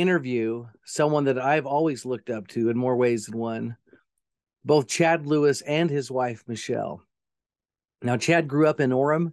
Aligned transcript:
interview 0.00 0.66
someone 0.84 1.24
that 1.24 1.38
I've 1.38 1.66
always 1.66 2.04
looked 2.04 2.30
up 2.30 2.48
to 2.48 2.70
in 2.70 2.76
more 2.76 2.96
ways 2.96 3.26
than 3.26 3.38
one, 3.38 3.76
both 4.64 4.88
Chad 4.88 5.26
Lewis 5.26 5.60
and 5.62 5.90
his 5.90 6.10
wife, 6.10 6.44
Michelle. 6.46 7.02
Now, 8.02 8.16
Chad 8.16 8.48
grew 8.48 8.66
up 8.66 8.80
in 8.80 8.90
Orem, 8.90 9.32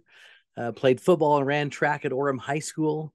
uh, 0.56 0.72
played 0.72 1.00
football 1.00 1.38
and 1.38 1.46
ran 1.46 1.70
track 1.70 2.04
at 2.04 2.12
Orem 2.12 2.38
High 2.38 2.58
School. 2.58 3.12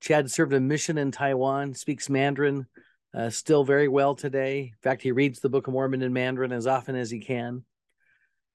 Chad 0.00 0.30
served 0.30 0.52
a 0.52 0.60
mission 0.60 0.98
in 0.98 1.10
Taiwan, 1.10 1.74
speaks 1.74 2.10
Mandarin 2.10 2.66
uh, 3.14 3.30
still 3.30 3.64
very 3.64 3.88
well 3.88 4.14
today. 4.14 4.72
In 4.72 4.78
fact, 4.82 5.02
he 5.02 5.12
reads 5.12 5.40
the 5.40 5.48
Book 5.48 5.66
of 5.66 5.72
Mormon 5.72 6.02
in 6.02 6.12
Mandarin 6.12 6.52
as 6.52 6.66
often 6.66 6.96
as 6.96 7.10
he 7.10 7.20
can. 7.20 7.64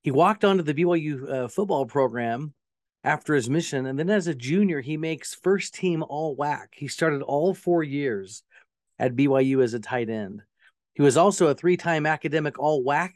He 0.01 0.11
walked 0.11 0.43
onto 0.43 0.63
the 0.63 0.73
BYU 0.73 1.29
uh, 1.29 1.47
football 1.47 1.85
program 1.85 2.53
after 3.03 3.33
his 3.33 3.49
mission. 3.49 3.85
And 3.85 3.97
then 3.97 4.09
as 4.09 4.27
a 4.27 4.35
junior, 4.35 4.81
he 4.81 4.97
makes 4.97 5.33
first 5.33 5.73
team 5.73 6.03
all 6.07 6.35
WAC. 6.35 6.67
He 6.73 6.87
started 6.87 7.21
all 7.21 7.53
four 7.53 7.83
years 7.83 8.43
at 8.97 9.15
BYU 9.15 9.63
as 9.63 9.73
a 9.73 9.79
tight 9.79 10.09
end. 10.09 10.41
He 10.93 11.01
was 11.01 11.17
also 11.17 11.47
a 11.47 11.55
three 11.55 11.77
time 11.77 12.05
academic 12.05 12.59
all 12.59 12.83
WAC 12.83 13.11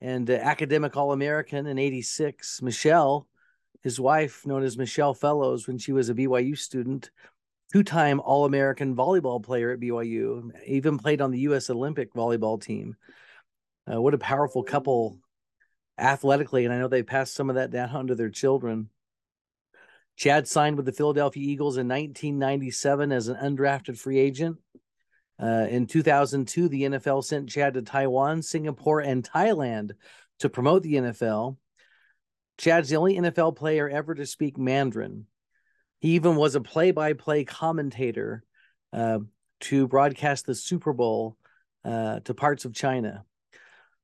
and 0.00 0.28
uh, 0.30 0.34
academic 0.34 0.96
all 0.96 1.12
American 1.12 1.66
in 1.66 1.78
86. 1.78 2.62
Michelle, 2.62 3.28
his 3.82 4.00
wife, 4.00 4.46
known 4.46 4.62
as 4.62 4.78
Michelle 4.78 5.14
Fellows, 5.14 5.66
when 5.66 5.78
she 5.78 5.92
was 5.92 6.08
a 6.08 6.14
BYU 6.14 6.56
student, 6.56 7.10
two 7.72 7.82
time 7.82 8.20
all 8.20 8.44
American 8.44 8.96
volleyball 8.96 9.42
player 9.42 9.72
at 9.72 9.80
BYU, 9.80 10.50
even 10.66 10.98
played 10.98 11.20
on 11.20 11.30
the 11.30 11.40
U.S. 11.40 11.68
Olympic 11.68 12.14
volleyball 12.14 12.60
team. 12.60 12.96
Uh, 13.92 14.00
what 14.00 14.14
a 14.14 14.18
powerful 14.18 14.62
couple 14.62 15.18
athletically. 15.98 16.64
And 16.64 16.72
I 16.72 16.78
know 16.78 16.88
they 16.88 17.02
passed 17.02 17.34
some 17.34 17.50
of 17.50 17.56
that 17.56 17.70
down 17.70 17.90
onto 17.94 18.14
their 18.14 18.30
children. 18.30 18.88
Chad 20.16 20.46
signed 20.46 20.76
with 20.76 20.86
the 20.86 20.92
Philadelphia 20.92 21.42
Eagles 21.42 21.76
in 21.76 21.88
1997 21.88 23.12
as 23.12 23.28
an 23.28 23.36
undrafted 23.36 23.98
free 23.98 24.18
agent. 24.18 24.58
Uh, 25.42 25.66
in 25.68 25.86
2002, 25.86 26.68
the 26.68 26.82
NFL 26.82 27.24
sent 27.24 27.48
Chad 27.48 27.74
to 27.74 27.82
Taiwan, 27.82 28.42
Singapore, 28.42 29.00
and 29.00 29.28
Thailand 29.28 29.92
to 30.38 30.48
promote 30.48 30.82
the 30.82 30.94
NFL. 30.94 31.56
Chad's 32.58 32.90
the 32.90 32.96
only 32.96 33.16
NFL 33.16 33.56
player 33.56 33.88
ever 33.88 34.14
to 34.14 34.26
speak 34.26 34.58
Mandarin. 34.58 35.26
He 36.00 36.10
even 36.10 36.36
was 36.36 36.54
a 36.54 36.60
play 36.60 36.90
by 36.90 37.14
play 37.14 37.44
commentator 37.44 38.44
uh, 38.92 39.20
to 39.60 39.88
broadcast 39.88 40.46
the 40.46 40.54
Super 40.54 40.92
Bowl 40.92 41.36
uh, 41.84 42.20
to 42.20 42.34
parts 42.34 42.64
of 42.64 42.74
China. 42.74 43.24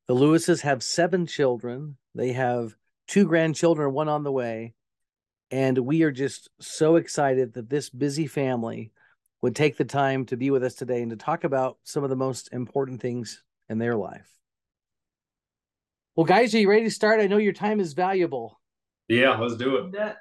The 0.07 0.15
Lewises 0.15 0.63
have 0.63 0.83
seven 0.83 1.27
children. 1.27 1.97
They 2.15 2.33
have 2.33 2.75
two 3.07 3.27
grandchildren, 3.27 3.93
one 3.93 4.09
on 4.09 4.23
the 4.23 4.33
way. 4.33 4.75
And 5.51 5.79
we 5.79 6.03
are 6.03 6.11
just 6.11 6.51
so 6.61 6.97
excited 6.97 7.55
that 7.55 7.71
this 7.71 7.89
busy 7.89 8.27
family 8.27 8.93
would 9.41 9.57
take 9.57 9.77
the 9.77 9.85
time 9.85 10.27
to 10.27 10.37
be 10.37 10.51
with 10.51 10.63
us 10.63 10.75
today 10.75 11.01
and 11.01 11.11
to 11.11 11.17
talk 11.17 11.45
about 11.45 11.79
some 11.85 12.05
of 12.05 12.11
the 12.11 12.17
most 12.17 12.51
important 12.53 13.01
things 13.01 13.43
in 13.69 13.79
their 13.79 13.95
life. 13.95 14.29
Well, 16.17 16.27
guys, 16.27 16.55
are 16.55 16.59
you 16.59 16.69
ready 16.69 16.85
to 16.85 16.91
start? 16.91 17.21
I 17.21 17.29
know 17.29 17.37
your 17.39 17.53
time 17.53 17.81
is 17.81 17.93
valuable. 17.93 18.61
Yeah, 19.07 19.39
let's 19.39 19.57
do 19.57 19.77
it. 19.77 20.17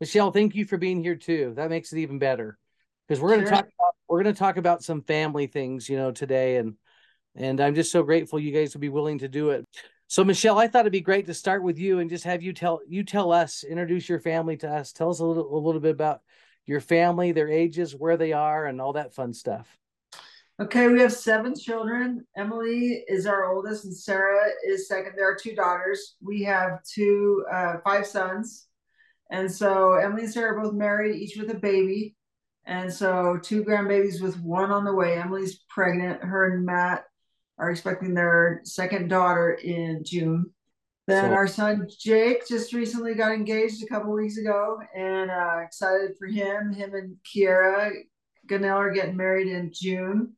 Michelle, 0.00 0.30
thank 0.30 0.54
you 0.54 0.64
for 0.64 0.78
being 0.78 1.02
here 1.02 1.16
too. 1.16 1.54
That 1.56 1.70
makes 1.70 1.92
it 1.92 1.98
even 1.98 2.18
better 2.18 2.58
because 3.06 3.20
we're 3.20 3.30
going 3.30 3.40
to 3.40 3.46
sure. 3.46 3.56
talk 3.56 3.64
about 3.64 3.94
we're 4.08 4.22
going 4.22 4.34
to 4.34 4.38
talk 4.38 4.56
about 4.56 4.82
some 4.84 5.02
family 5.02 5.46
things, 5.48 5.88
you 5.88 5.96
know, 5.96 6.12
today 6.12 6.56
and 6.56 6.74
and 7.34 7.60
I'm 7.60 7.74
just 7.74 7.92
so 7.92 8.02
grateful 8.02 8.38
you 8.38 8.52
guys 8.52 8.74
would 8.74 8.80
be 8.80 8.88
willing 8.88 9.18
to 9.18 9.28
do 9.28 9.50
it. 9.50 9.66
So 10.08 10.22
Michelle, 10.22 10.58
I 10.58 10.68
thought 10.68 10.80
it'd 10.80 10.92
be 10.92 11.00
great 11.00 11.26
to 11.26 11.34
start 11.34 11.62
with 11.62 11.78
you 11.78 11.98
and 11.98 12.08
just 12.08 12.24
have 12.24 12.42
you 12.42 12.52
tell 12.52 12.80
you 12.86 13.02
tell 13.02 13.32
us, 13.32 13.64
introduce 13.64 14.08
your 14.08 14.20
family 14.20 14.56
to 14.58 14.70
us. 14.70 14.92
Tell 14.92 15.10
us 15.10 15.18
a 15.18 15.24
little 15.24 15.52
a 15.52 15.58
little 15.58 15.80
bit 15.80 15.90
about 15.90 16.20
your 16.64 16.80
family, 16.80 17.32
their 17.32 17.50
ages, 17.50 17.94
where 17.94 18.16
they 18.16 18.32
are, 18.32 18.66
and 18.66 18.80
all 18.80 18.92
that 18.92 19.14
fun 19.14 19.32
stuff. 19.32 19.76
Okay, 20.60 20.88
we 20.88 21.00
have 21.00 21.12
seven 21.12 21.54
children. 21.54 22.24
Emily 22.36 23.04
is 23.08 23.26
our 23.26 23.52
oldest, 23.52 23.84
and 23.84 23.94
Sarah 23.94 24.48
is 24.66 24.88
second. 24.88 25.12
There 25.16 25.28
are 25.28 25.36
two 25.36 25.54
daughters. 25.54 26.14
We 26.22 26.44
have 26.44 26.82
two, 26.84 27.44
uh, 27.52 27.74
five 27.84 28.06
sons, 28.06 28.66
and 29.30 29.50
so 29.50 29.94
Emily 29.94 30.22
and 30.22 30.32
Sarah 30.32 30.56
are 30.56 30.62
both 30.62 30.72
married, 30.72 31.16
each 31.16 31.36
with 31.36 31.50
a 31.50 31.58
baby, 31.58 32.16
and 32.64 32.92
so 32.92 33.38
two 33.42 33.64
grandbabies 33.64 34.22
with 34.22 34.40
one 34.40 34.70
on 34.70 34.84
the 34.84 34.94
way. 34.94 35.18
Emily's 35.18 35.64
pregnant. 35.68 36.22
Her 36.22 36.54
and 36.54 36.64
Matt 36.64 37.05
are 37.58 37.70
expecting 37.70 38.14
their 38.14 38.60
second 38.64 39.08
daughter 39.08 39.52
in 39.52 40.02
June. 40.04 40.50
Then 41.06 41.30
so, 41.30 41.34
our 41.34 41.46
son 41.46 41.88
Jake 41.98 42.48
just 42.48 42.72
recently 42.72 43.14
got 43.14 43.32
engaged 43.32 43.82
a 43.82 43.86
couple 43.86 44.12
weeks 44.12 44.38
ago, 44.38 44.78
and 44.94 45.30
uh, 45.30 45.58
excited 45.64 46.16
for 46.18 46.26
him. 46.26 46.72
Him 46.72 46.94
and 46.94 47.16
Kiera 47.24 47.92
Ganell 48.48 48.76
are 48.76 48.92
getting 48.92 49.16
married 49.16 49.48
in 49.48 49.70
June. 49.72 50.32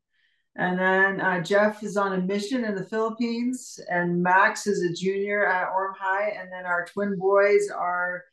And 0.56 0.78
then 0.78 1.20
uh, 1.20 1.40
Jeff 1.40 1.84
is 1.84 1.96
on 1.96 2.14
a 2.14 2.20
mission 2.20 2.64
in 2.64 2.74
the 2.74 2.84
Philippines, 2.84 3.78
and 3.88 4.22
Max 4.22 4.66
is 4.66 4.82
a 4.82 4.92
junior 4.92 5.46
at 5.46 5.68
Orem 5.68 5.96
High. 5.96 6.30
And 6.30 6.50
then 6.50 6.66
our 6.66 6.84
twin 6.84 7.16
boys 7.16 7.70
are 7.70 8.24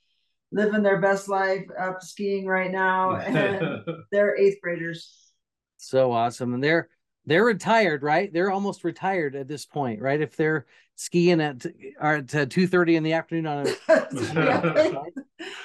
living 0.51 0.81
their 0.81 0.99
best 0.99 1.29
life 1.29 1.65
up 1.77 2.01
skiing 2.01 2.47
right 2.47 2.71
now, 2.71 3.15
and 3.17 3.85
they're 4.11 4.35
eighth 4.37 4.57
graders. 4.61 5.31
So 5.77 6.11
awesome, 6.11 6.55
and 6.55 6.63
they're 6.63 6.89
they're 7.25 7.45
retired, 7.45 8.03
right? 8.03 8.31
They're 8.31 8.51
almost 8.51 8.83
retired 8.83 9.35
at 9.35 9.47
this 9.47 9.65
point, 9.65 10.01
right? 10.01 10.21
If 10.21 10.35
they're 10.35 10.65
skiing 10.95 11.41
at 11.41 11.65
at 11.99 12.49
two 12.49 12.67
thirty 12.67 12.95
in 12.95 13.03
the 13.03 13.13
afternoon 13.13 13.47
on 13.47 13.67
a 13.67 13.75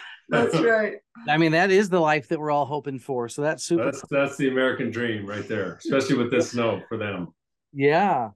that's 0.29 0.59
right. 0.61 0.95
I 1.29 1.37
mean, 1.37 1.53
that 1.53 1.71
is 1.71 1.89
the 1.89 2.01
life 2.01 2.29
that 2.29 2.39
we're 2.39 2.51
all 2.51 2.67
hoping 2.67 2.99
for. 2.99 3.29
So 3.29 3.43
that's 3.43 3.65
super. 3.65 3.87
That's 3.87 4.03
that's 4.11 4.37
the 4.37 4.49
American 4.49 4.91
dream 4.91 5.27
right 5.27 5.47
there, 5.47 5.79
especially 5.85 6.17
with 6.17 6.31
this 6.31 6.53
snow 6.53 6.83
for 6.89 6.97
them. 6.97 7.35
Yeah. 7.73 8.31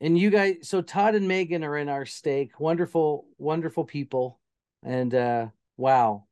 And 0.00 0.16
you 0.16 0.30
guys, 0.30 0.56
so 0.62 0.80
Todd 0.80 1.14
and 1.14 1.26
Megan 1.26 1.64
are 1.64 1.76
in 1.76 1.88
our 1.88 2.06
stake. 2.06 2.60
Wonderful, 2.60 3.26
wonderful 3.38 3.84
people. 3.84 4.38
And 4.82 5.14
uh 5.14 5.46
wow. 5.76 6.24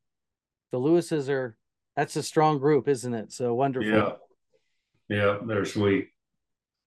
The 0.73 0.79
Lewises 0.79 1.29
are 1.29 1.57
that's 1.97 2.17
a 2.17 2.23
strong 2.23 2.59
group, 2.59 2.89
isn't 2.89 3.15
it? 3.15 3.33
So 3.33 3.55
wonderful. 3.55 3.91
Yeah. 3.91 4.13
Yeah, 5.09 5.39
they're 5.47 5.65
sweet. 5.65 6.09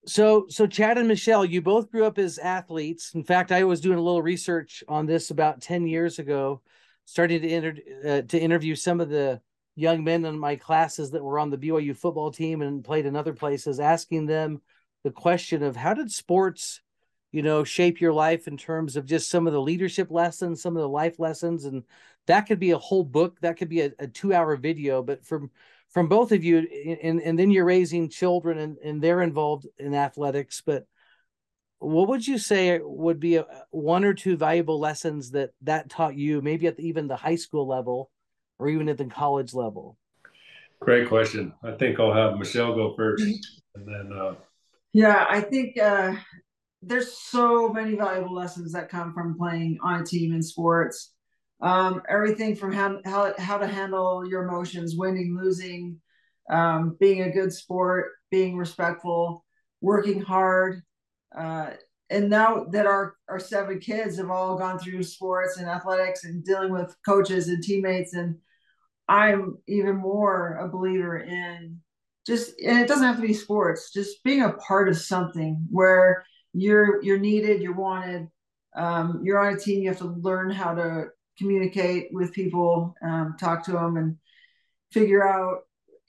So, 0.05 0.45
so 0.49 0.65
Chad 0.65 0.97
and 0.97 1.07
Michelle, 1.07 1.45
you 1.45 1.61
both 1.61 1.91
grew 1.91 2.05
up 2.05 2.17
as 2.17 2.37
athletes. 2.37 3.13
In 3.13 3.23
fact, 3.23 3.51
I 3.51 3.63
was 3.63 3.81
doing 3.81 3.97
a 3.97 4.01
little 4.01 4.21
research 4.21 4.83
on 4.87 5.05
this 5.05 5.29
about 5.29 5.61
ten 5.61 5.87
years 5.87 6.19
ago, 6.19 6.61
starting 7.05 7.41
to 7.41 7.49
inter- 7.49 7.81
uh, 8.05 8.21
to 8.23 8.39
interview 8.39 8.75
some 8.75 9.01
of 9.01 9.09
the 9.09 9.41
young 9.75 10.03
men 10.03 10.25
in 10.25 10.37
my 10.37 10.55
classes 10.55 11.11
that 11.11 11.23
were 11.23 11.39
on 11.39 11.49
the 11.49 11.57
BYU 11.57 11.95
football 11.95 12.31
team 12.31 12.61
and 12.61 12.83
played 12.83 13.05
in 13.05 13.15
other 13.15 13.33
places, 13.33 13.79
asking 13.79 14.25
them 14.25 14.61
the 15.03 15.11
question 15.11 15.63
of 15.63 15.75
how 15.75 15.93
did 15.93 16.11
sports, 16.11 16.81
you 17.31 17.41
know, 17.41 17.63
shape 17.63 18.01
your 18.01 18.13
life 18.13 18.47
in 18.47 18.57
terms 18.57 18.95
of 18.95 19.05
just 19.05 19.29
some 19.29 19.47
of 19.47 19.53
the 19.53 19.61
leadership 19.61 20.11
lessons, 20.11 20.61
some 20.61 20.75
of 20.75 20.81
the 20.81 20.89
life 20.89 21.19
lessons, 21.19 21.65
and 21.65 21.83
that 22.27 22.41
could 22.41 22.59
be 22.59 22.71
a 22.71 22.77
whole 22.77 23.03
book, 23.03 23.39
that 23.41 23.57
could 23.57 23.69
be 23.69 23.81
a, 23.81 23.91
a 23.99 24.07
two-hour 24.07 24.57
video, 24.57 25.01
but 25.01 25.25
from 25.25 25.49
from 25.91 26.07
both 26.07 26.31
of 26.31 26.43
you 26.43 26.59
and 27.01 27.21
and 27.21 27.37
then 27.37 27.51
you're 27.51 27.65
raising 27.65 28.09
children 28.09 28.57
and, 28.57 28.77
and 28.83 29.01
they're 29.01 29.21
involved 29.21 29.67
in 29.77 29.93
athletics 29.93 30.61
but 30.65 30.85
what 31.79 32.09
would 32.09 32.27
you 32.27 32.37
say 32.37 32.79
would 32.83 33.19
be 33.19 33.37
a, 33.37 33.45
one 33.71 34.03
or 34.03 34.13
two 34.13 34.35
valuable 34.35 34.79
lessons 34.79 35.31
that 35.31 35.51
that 35.61 35.89
taught 35.89 36.15
you 36.15 36.41
maybe 36.41 36.67
at 36.67 36.75
the, 36.75 36.85
even 36.85 37.07
the 37.07 37.15
high 37.15 37.35
school 37.37 37.67
level 37.67 38.11
or 38.59 38.67
even 38.67 38.89
at 38.89 38.97
the 38.97 39.05
college 39.05 39.53
level? 39.53 39.97
Great 40.81 41.07
question. 41.07 41.53
I 41.63 41.71
think 41.71 41.99
i'll 41.99 42.13
have 42.13 42.37
michelle 42.37 42.75
go 42.75 42.93
first 42.95 43.23
and 43.75 43.87
then 43.87 44.11
uh... 44.17 44.35
yeah 44.93 45.25
i 45.29 45.41
think 45.41 45.77
uh, 45.77 46.15
there's 46.81 47.17
so 47.17 47.69
many 47.69 47.95
valuable 47.95 48.33
lessons 48.33 48.73
that 48.73 48.89
come 48.89 49.13
from 49.13 49.37
playing 49.37 49.77
on 49.83 50.01
a 50.01 50.05
team 50.05 50.33
in 50.33 50.41
sports 50.41 51.13
um, 51.61 52.01
everything 52.09 52.55
from 52.55 52.71
how, 52.71 52.99
how, 53.05 53.33
how 53.37 53.57
to 53.57 53.67
handle 53.67 54.27
your 54.27 54.43
emotions, 54.43 54.95
winning, 54.95 55.37
losing, 55.39 55.99
um, 56.49 56.97
being 56.99 57.21
a 57.21 57.31
good 57.31 57.53
sport, 57.53 58.11
being 58.31 58.57
respectful, 58.57 59.45
working 59.81 60.21
hard. 60.21 60.81
Uh, 61.37 61.71
and 62.09 62.29
now 62.29 62.65
that 62.71 62.85
our, 62.85 63.15
our 63.27 63.39
seven 63.39 63.79
kids 63.79 64.17
have 64.17 64.31
all 64.31 64.57
gone 64.57 64.79
through 64.79 65.03
sports 65.03 65.57
and 65.57 65.67
athletics 65.67 66.23
and 66.23 66.43
dealing 66.43 66.71
with 66.71 66.95
coaches 67.05 67.49
and 67.49 67.61
teammates, 67.61 68.13
and 68.13 68.35
I'm 69.07 69.57
even 69.67 69.97
more 69.97 70.57
a 70.57 70.67
believer 70.67 71.17
in 71.17 71.79
just 72.25 72.59
and 72.61 72.77
it 72.77 72.87
doesn't 72.87 73.05
have 73.05 73.15
to 73.15 73.21
be 73.23 73.33
sports 73.33 73.91
just 73.91 74.23
being 74.23 74.43
a 74.43 74.53
part 74.53 74.87
of 74.87 74.97
something 74.97 75.65
where 75.71 76.23
you're 76.53 77.01
you're 77.01 77.17
needed 77.17 77.61
you're 77.61 77.73
wanted 77.73 78.27
um, 78.75 79.21
you're 79.23 79.39
on 79.39 79.55
a 79.55 79.59
team 79.59 79.81
you 79.81 79.89
have 79.89 79.97
to 79.97 80.15
learn 80.21 80.51
how 80.51 80.75
to 80.75 81.05
communicate 81.39 82.09
with 82.11 82.33
people 82.33 82.93
um, 83.03 83.35
talk 83.39 83.63
to 83.65 83.71
them 83.71 83.97
and 83.97 84.17
figure 84.91 85.27
out 85.27 85.59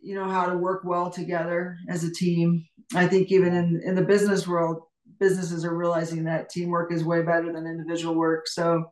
you 0.03 0.15
know 0.15 0.29
how 0.29 0.47
to 0.47 0.57
work 0.57 0.83
well 0.85 1.11
together 1.11 1.77
as 1.89 2.05
a 2.05 2.13
team. 2.13 2.65
I 2.95 3.07
think 3.07 3.31
even 3.31 3.55
in 3.55 3.81
in 3.85 3.95
the 3.95 4.03
business 4.03 4.47
world 4.47 4.83
businesses 5.19 5.65
are 5.65 5.77
realizing 5.77 6.25
that 6.25 6.49
teamwork 6.49 6.93
is 6.93 7.05
way 7.05 7.23
better 7.23 7.53
than 7.53 7.67
individual 7.67 8.15
work. 8.15 8.49
So 8.49 8.85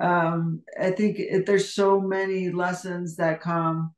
um, 0.00 0.62
i 0.80 0.92
think 0.92 1.18
it, 1.18 1.44
there's 1.44 1.74
so 1.74 2.00
many 2.00 2.50
lessons 2.50 3.16
that 3.16 3.40
come 3.40 3.92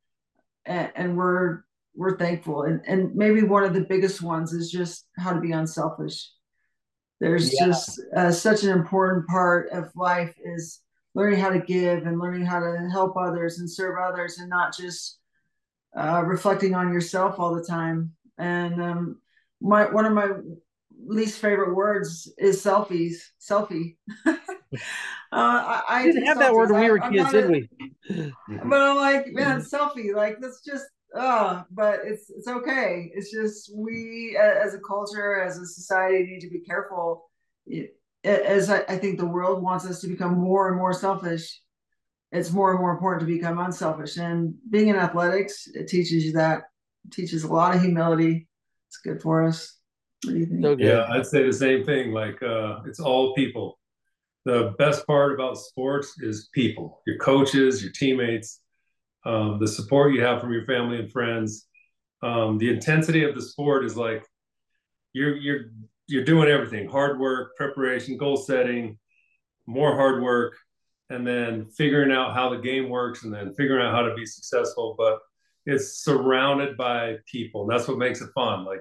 and, 0.64 0.90
and 0.94 1.16
we're 1.16 1.62
we're 1.94 2.16
thankful. 2.16 2.62
And, 2.62 2.80
and 2.86 3.14
maybe 3.14 3.42
one 3.42 3.64
of 3.64 3.74
the 3.74 3.86
biggest 3.88 4.22
ones 4.22 4.52
is 4.52 4.70
just 4.70 5.06
how 5.18 5.32
to 5.32 5.40
be 5.40 5.52
unselfish. 5.52 6.30
There's 7.20 7.52
yeah. 7.52 7.66
just 7.66 8.00
uh, 8.16 8.32
such 8.32 8.62
an 8.64 8.70
important 8.70 9.26
part 9.26 9.68
of 9.70 9.94
life 9.94 10.34
is 10.42 10.80
learning 11.14 11.40
how 11.40 11.50
to 11.50 11.60
give 11.60 12.06
and 12.06 12.18
learning 12.18 12.46
how 12.46 12.60
to 12.60 12.88
help 12.92 13.16
others 13.16 13.58
and 13.58 13.70
serve 13.70 13.96
others 14.00 14.38
and 14.38 14.48
not 14.48 14.76
just 14.76 15.18
uh, 15.96 16.22
reflecting 16.24 16.74
on 16.74 16.92
yourself 16.92 17.38
all 17.38 17.54
the 17.54 17.64
time 17.64 18.12
and 18.38 18.80
um, 18.80 19.20
my 19.60 19.90
one 19.90 20.06
of 20.06 20.12
my 20.12 20.30
least 21.06 21.40
favorite 21.40 21.74
words 21.74 22.32
is 22.38 22.62
selfies 22.62 23.16
selfie 23.40 23.96
uh, 24.26 24.76
I, 25.32 25.82
I 25.88 26.02
didn't 26.04 26.26
have 26.26 26.38
that 26.38 26.52
word 26.52 26.70
when 26.70 26.82
we 26.82 26.90
were 26.90 26.98
kids, 26.98 27.30
did 27.30 27.50
we? 27.50 27.68
but 28.64 28.80
I'm 28.80 28.96
like, 28.96 29.26
man, 29.28 29.60
selfie, 29.60 30.14
like 30.14 30.38
that's 30.40 30.62
just 30.64 30.84
oh, 31.14 31.64
but 31.70 32.00
it's 32.04 32.30
it's 32.30 32.48
okay. 32.48 33.10
It's 33.14 33.30
just 33.30 33.72
we 33.74 34.38
as 34.40 34.74
a 34.74 34.78
culture, 34.78 35.40
as 35.40 35.58
a 35.58 35.66
society, 35.66 36.24
need 36.24 36.40
to 36.40 36.50
be 36.50 36.60
careful. 36.60 37.30
As 38.24 38.68
I, 38.68 38.82
I 38.88 38.98
think 38.98 39.18
the 39.18 39.26
world 39.26 39.62
wants 39.62 39.86
us 39.86 40.00
to 40.00 40.08
become 40.08 40.38
more 40.38 40.68
and 40.68 40.76
more 40.76 40.92
selfish, 40.92 41.60
it's 42.32 42.52
more 42.52 42.70
and 42.70 42.80
more 42.80 42.92
important 42.92 43.20
to 43.20 43.34
become 43.34 43.58
unselfish. 43.58 44.16
And 44.18 44.54
being 44.68 44.88
in 44.88 44.96
athletics, 44.96 45.68
it 45.74 45.88
teaches 45.88 46.24
you 46.24 46.32
that. 46.32 46.62
It 47.06 47.12
teaches 47.12 47.44
a 47.44 47.52
lot 47.52 47.74
of 47.74 47.80
humility. 47.80 48.46
It's 48.88 48.98
good 48.98 49.22
for 49.22 49.42
us. 49.42 49.78
What 50.24 50.34
do 50.34 50.38
you 50.38 50.46
think? 50.46 50.62
So 50.62 50.76
yeah, 50.78 51.06
I'd 51.08 51.26
say 51.26 51.46
the 51.46 51.52
same 51.52 51.84
thing. 51.84 52.12
Like 52.12 52.42
uh, 52.42 52.80
it's 52.86 53.00
all 53.00 53.34
people. 53.34 53.78
The 54.44 54.74
best 54.78 55.06
part 55.06 55.32
about 55.32 55.58
sports 55.58 56.14
is 56.20 56.48
people, 56.52 57.02
your 57.06 57.16
coaches, 57.18 57.82
your 57.82 57.92
teammates 57.92 58.60
um, 59.24 59.58
the 59.60 59.68
support 59.68 60.14
you 60.14 60.22
have 60.22 60.40
from 60.40 60.52
your 60.52 60.64
family 60.64 60.98
and 60.98 61.10
friends. 61.10 61.66
Um, 62.22 62.58
the 62.58 62.70
intensity 62.70 63.24
of 63.24 63.34
the 63.34 63.42
sport 63.42 63.84
is 63.84 63.96
like 63.96 64.24
you're 65.12 65.36
you're 65.36 65.72
you're 66.10 66.24
doing 66.24 66.48
everything: 66.48 66.88
hard 66.88 67.18
work, 67.18 67.56
preparation, 67.56 68.16
goal 68.16 68.36
setting, 68.36 68.98
more 69.66 69.94
hard 69.94 70.22
work, 70.22 70.56
and 71.08 71.26
then 71.26 71.66
figuring 71.66 72.12
out 72.12 72.34
how 72.34 72.50
the 72.50 72.58
game 72.58 72.88
works, 72.88 73.24
and 73.24 73.32
then 73.32 73.54
figuring 73.54 73.84
out 73.84 73.94
how 73.94 74.02
to 74.02 74.14
be 74.14 74.26
successful. 74.26 74.94
But 74.98 75.18
it's 75.66 76.02
surrounded 76.02 76.76
by 76.76 77.16
people. 77.26 77.62
And 77.62 77.70
that's 77.70 77.86
what 77.86 77.98
makes 77.98 78.20
it 78.20 78.30
fun. 78.34 78.64
Like 78.64 78.80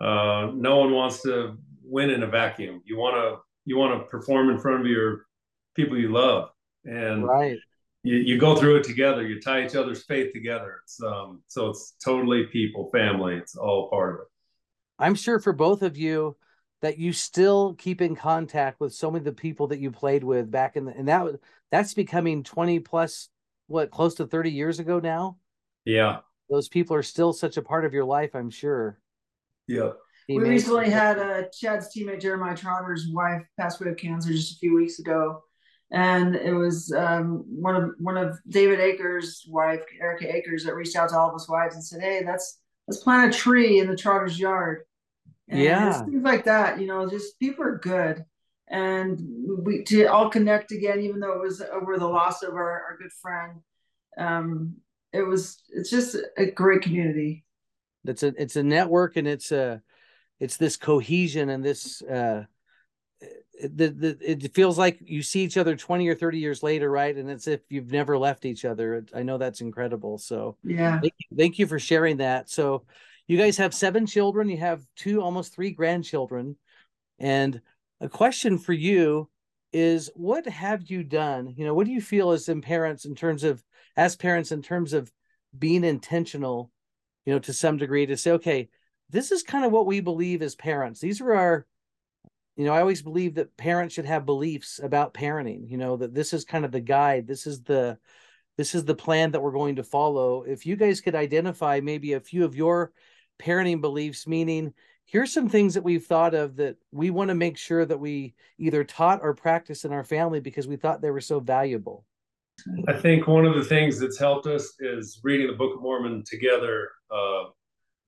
uh, 0.00 0.50
no 0.54 0.78
one 0.78 0.92
wants 0.92 1.22
to 1.22 1.56
win 1.82 2.10
in 2.10 2.22
a 2.22 2.26
vacuum. 2.26 2.82
You 2.84 2.96
want 2.96 3.16
to 3.16 3.40
you 3.64 3.76
want 3.76 4.00
to 4.00 4.06
perform 4.08 4.50
in 4.50 4.58
front 4.58 4.80
of 4.80 4.86
your 4.86 5.26
people 5.74 5.98
you 5.98 6.12
love, 6.12 6.50
and 6.84 7.26
right 7.26 7.58
you, 8.02 8.16
you 8.16 8.38
go 8.38 8.56
through 8.56 8.76
it 8.76 8.84
together. 8.84 9.22
You 9.22 9.40
tie 9.40 9.64
each 9.64 9.76
other's 9.76 10.04
faith 10.04 10.32
together. 10.32 10.80
It's 10.84 11.00
um, 11.02 11.42
so 11.46 11.70
it's 11.70 11.94
totally 12.04 12.44
people, 12.46 12.90
family. 12.92 13.36
It's 13.36 13.56
all 13.56 13.88
part 13.90 14.14
of 14.14 14.20
it. 14.22 14.26
I'm 15.02 15.14
sure 15.14 15.38
for 15.38 15.52
both 15.52 15.82
of 15.82 15.96
you 15.96 16.36
that 16.80 16.98
you 16.98 17.12
still 17.12 17.74
keep 17.74 18.00
in 18.00 18.16
contact 18.16 18.80
with 18.80 18.94
so 18.94 19.10
many 19.10 19.20
of 19.20 19.24
the 19.24 19.32
people 19.32 19.68
that 19.68 19.78
you 19.78 19.90
played 19.90 20.24
with 20.24 20.50
back 20.50 20.76
in 20.76 20.84
the 20.84 20.92
and 20.96 21.08
that 21.08 21.26
that's 21.70 21.94
becoming 21.94 22.42
20 22.42 22.80
plus 22.80 23.28
what 23.66 23.90
close 23.90 24.14
to 24.16 24.26
30 24.26 24.50
years 24.50 24.78
ago 24.78 24.98
now. 24.98 25.36
Yeah. 25.84 26.18
Those 26.50 26.68
people 26.68 26.96
are 26.96 27.02
still 27.02 27.32
such 27.32 27.56
a 27.56 27.62
part 27.62 27.84
of 27.84 27.92
your 27.92 28.04
life, 28.04 28.34
I'm 28.34 28.50
sure. 28.50 28.98
Yeah. 29.66 29.90
We 30.28 30.38
recently 30.38 30.90
had 30.90 31.18
a 31.18 31.48
Chad's 31.52 31.94
teammate 31.94 32.20
Jeremiah 32.20 32.56
Trotter's 32.56 33.08
wife 33.12 33.42
passed 33.58 33.80
away 33.80 33.90
of 33.90 33.96
cancer 33.96 34.30
just 34.30 34.52
a 34.52 34.58
few 34.58 34.74
weeks 34.74 34.98
ago 34.98 35.42
and 35.92 36.34
it 36.34 36.54
was 36.54 36.90
um, 36.92 37.44
one 37.48 37.76
of 37.76 37.90
one 37.98 38.16
of 38.16 38.38
David 38.48 38.80
Akers' 38.80 39.44
wife, 39.46 39.82
Erica 40.00 40.34
Akers, 40.34 40.64
that 40.64 40.74
reached 40.74 40.96
out 40.96 41.10
to 41.10 41.18
all 41.18 41.28
of 41.28 41.34
us 41.34 41.48
wives 41.48 41.74
and 41.74 41.84
said, 41.84 42.00
"Hey, 42.00 42.22
let's 42.26 42.58
let's 42.88 43.02
plant 43.02 43.32
a 43.32 43.38
tree 43.38 43.78
in 43.78 43.86
the 43.86 43.96
Trotter's 43.96 44.38
yard." 44.38 44.84
And 45.52 45.62
yeah, 45.62 46.04
things 46.04 46.22
like 46.22 46.44
that. 46.44 46.80
You 46.80 46.86
know, 46.86 47.08
just 47.08 47.38
people 47.38 47.64
are 47.64 47.78
good, 47.78 48.24
and 48.68 49.20
we 49.64 49.84
to 49.84 50.06
all 50.06 50.30
connect 50.30 50.72
again, 50.72 51.00
even 51.00 51.20
though 51.20 51.34
it 51.34 51.42
was 51.42 51.60
over 51.60 51.98
the 51.98 52.08
loss 52.08 52.42
of 52.42 52.54
our, 52.54 52.70
our 52.70 52.96
good 52.98 53.12
friend. 53.20 53.60
Um, 54.16 54.76
it 55.12 55.22
was 55.22 55.62
it's 55.68 55.90
just 55.90 56.16
a 56.36 56.46
great 56.46 56.82
community. 56.82 57.44
It's 58.04 58.22
a 58.22 58.32
it's 58.40 58.56
a 58.56 58.62
network, 58.62 59.16
and 59.16 59.28
it's 59.28 59.52
a 59.52 59.82
it's 60.40 60.56
this 60.56 60.76
cohesion 60.76 61.50
and 61.50 61.64
this. 61.64 62.02
uh 62.02 62.44
the, 63.62 63.90
the 63.90 64.18
it 64.20 64.54
feels 64.54 64.76
like 64.76 64.98
you 65.04 65.22
see 65.22 65.44
each 65.44 65.56
other 65.56 65.76
20 65.76 66.08
or 66.08 66.14
30 66.14 66.38
years 66.38 66.62
later 66.62 66.90
right 66.90 67.16
and 67.16 67.30
it's 67.30 67.46
if 67.46 67.60
you've 67.68 67.92
never 67.92 68.18
left 68.18 68.44
each 68.44 68.64
other 68.64 69.04
i 69.14 69.22
know 69.22 69.38
that's 69.38 69.60
incredible 69.60 70.18
so 70.18 70.56
yeah 70.64 70.98
thank 71.00 71.14
you, 71.18 71.36
thank 71.36 71.58
you 71.60 71.66
for 71.66 71.78
sharing 71.78 72.16
that 72.16 72.50
so 72.50 72.82
you 73.28 73.38
guys 73.38 73.56
have 73.56 73.74
seven 73.74 74.06
children. 74.06 74.48
You 74.48 74.58
have 74.58 74.84
two 74.96 75.22
almost 75.22 75.54
three 75.54 75.70
grandchildren. 75.70 76.56
And 77.18 77.60
a 78.00 78.08
question 78.08 78.58
for 78.58 78.72
you 78.72 79.28
is 79.72 80.10
what 80.14 80.46
have 80.46 80.90
you 80.90 81.02
done? 81.02 81.54
You 81.56 81.64
know 81.64 81.74
what 81.74 81.86
do 81.86 81.92
you 81.92 82.00
feel 82.00 82.32
as 82.32 82.48
in 82.48 82.60
parents 82.60 83.04
in 83.04 83.14
terms 83.14 83.44
of 83.44 83.62
as 83.96 84.16
parents 84.16 84.52
in 84.52 84.62
terms 84.62 84.92
of 84.92 85.10
being 85.56 85.84
intentional 85.84 86.70
you 87.24 87.32
know 87.32 87.38
to 87.38 87.52
some 87.52 87.76
degree 87.76 88.06
to 88.06 88.16
say 88.16 88.32
okay 88.32 88.68
this 89.10 89.30
is 89.30 89.42
kind 89.42 89.64
of 89.64 89.72
what 89.72 89.86
we 89.86 90.00
believe 90.00 90.40
as 90.40 90.54
parents. 90.54 91.00
These 91.00 91.20
are 91.20 91.34
our 91.34 91.66
you 92.56 92.66
know 92.66 92.74
i 92.74 92.80
always 92.80 93.02
believe 93.02 93.36
that 93.36 93.56
parents 93.56 93.94
should 93.94 94.04
have 94.04 94.26
beliefs 94.26 94.78
about 94.82 95.14
parenting 95.14 95.70
you 95.70 95.78
know 95.78 95.96
that 95.96 96.12
this 96.14 96.34
is 96.34 96.44
kind 96.44 96.64
of 96.64 96.72
the 96.72 96.80
guide. 96.80 97.26
This 97.26 97.46
is 97.46 97.62
the 97.62 97.98
this 98.58 98.74
is 98.74 98.84
the 98.84 98.94
plan 98.94 99.30
that 99.30 99.40
we're 99.40 99.52
going 99.52 99.76
to 99.76 99.84
follow. 99.84 100.42
If 100.42 100.66
you 100.66 100.76
guys 100.76 101.00
could 101.00 101.14
identify 101.14 101.80
maybe 101.80 102.12
a 102.12 102.20
few 102.20 102.44
of 102.44 102.54
your 102.54 102.92
parenting 103.38 103.80
beliefs 103.80 104.26
meaning 104.26 104.72
here's 105.06 105.32
some 105.32 105.48
things 105.48 105.74
that 105.74 105.84
we've 105.84 106.06
thought 106.06 106.34
of 106.34 106.56
that 106.56 106.76
we 106.90 107.10
want 107.10 107.28
to 107.28 107.34
make 107.34 107.58
sure 107.58 107.84
that 107.84 108.00
we 108.00 108.34
either 108.58 108.82
taught 108.82 109.20
or 109.22 109.34
practice 109.34 109.84
in 109.84 109.92
our 109.92 110.04
family 110.04 110.40
because 110.40 110.66
we 110.66 110.76
thought 110.76 111.02
they 111.02 111.10
were 111.10 111.20
so 111.20 111.38
valuable. 111.38 112.04
I 112.88 112.94
think 112.94 113.26
one 113.26 113.44
of 113.44 113.54
the 113.54 113.64
things 113.64 113.98
that's 113.98 114.18
helped 114.18 114.46
us 114.46 114.74
is 114.80 115.20
reading 115.22 115.48
the 115.48 115.52
book 115.54 115.74
of 115.74 115.82
mormon 115.82 116.22
together. 116.24 116.88
Uh, 117.10 117.44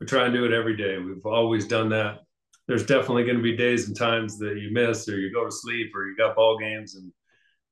we 0.00 0.06
try 0.06 0.24
and 0.24 0.34
do 0.34 0.44
it 0.44 0.52
every 0.52 0.76
day. 0.76 0.98
We've 0.98 1.24
always 1.26 1.66
done 1.66 1.88
that. 1.90 2.20
There's 2.68 2.86
definitely 2.86 3.24
going 3.24 3.36
to 3.36 3.42
be 3.42 3.56
days 3.56 3.88
and 3.88 3.96
times 3.96 4.38
that 4.38 4.56
you 4.56 4.72
miss 4.72 5.08
or 5.08 5.18
you 5.18 5.32
go 5.32 5.44
to 5.44 5.50
sleep 5.50 5.94
or 5.94 6.06
you 6.06 6.16
got 6.16 6.36
ball 6.36 6.58
games 6.58 6.94
and 6.94 7.12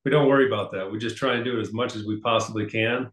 we 0.05 0.11
don't 0.11 0.29
worry 0.29 0.47
about 0.47 0.73
that. 0.73 0.91
We 0.91 0.99
just 0.99 1.17
try 1.17 1.35
and 1.35 1.45
do 1.45 1.59
it 1.59 1.62
as 1.62 1.73
much 1.73 1.97
as 1.97 2.05
we 2.05 2.21
possibly 2.21 2.67
can. 2.67 3.11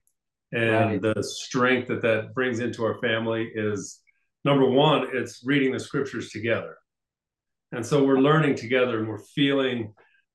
And 0.51 1.03
right. 1.03 1.15
the 1.15 1.23
strength 1.23 1.87
that 1.89 2.01
that 2.01 2.33
brings 2.33 2.59
into 2.59 2.83
our 2.83 2.97
family 2.99 3.51
is 3.53 4.01
number 4.45 4.65
one 4.65 5.07
it's 5.13 5.41
reading 5.45 5.71
the 5.71 5.79
scriptures 5.79 6.29
together. 6.29 6.77
And 7.71 7.85
so 7.85 8.03
we're 8.03 8.19
learning 8.19 8.55
together 8.55 8.99
and 8.99 9.07
we're 9.07 9.23
feeling 9.35 9.93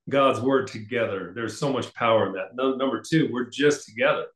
god's 0.09 0.41
word 0.41 0.67
together. 0.67 1.33
There's 1.35 1.59
so 1.59 1.73
much 1.73 1.93
power 1.95 2.27
in 2.27 2.33
that. 2.35 2.55
No, 2.55 2.75
number 2.77 3.03
two 3.03 3.31
we're 3.33 3.51
just 3.51 3.87
together. 3.87 4.27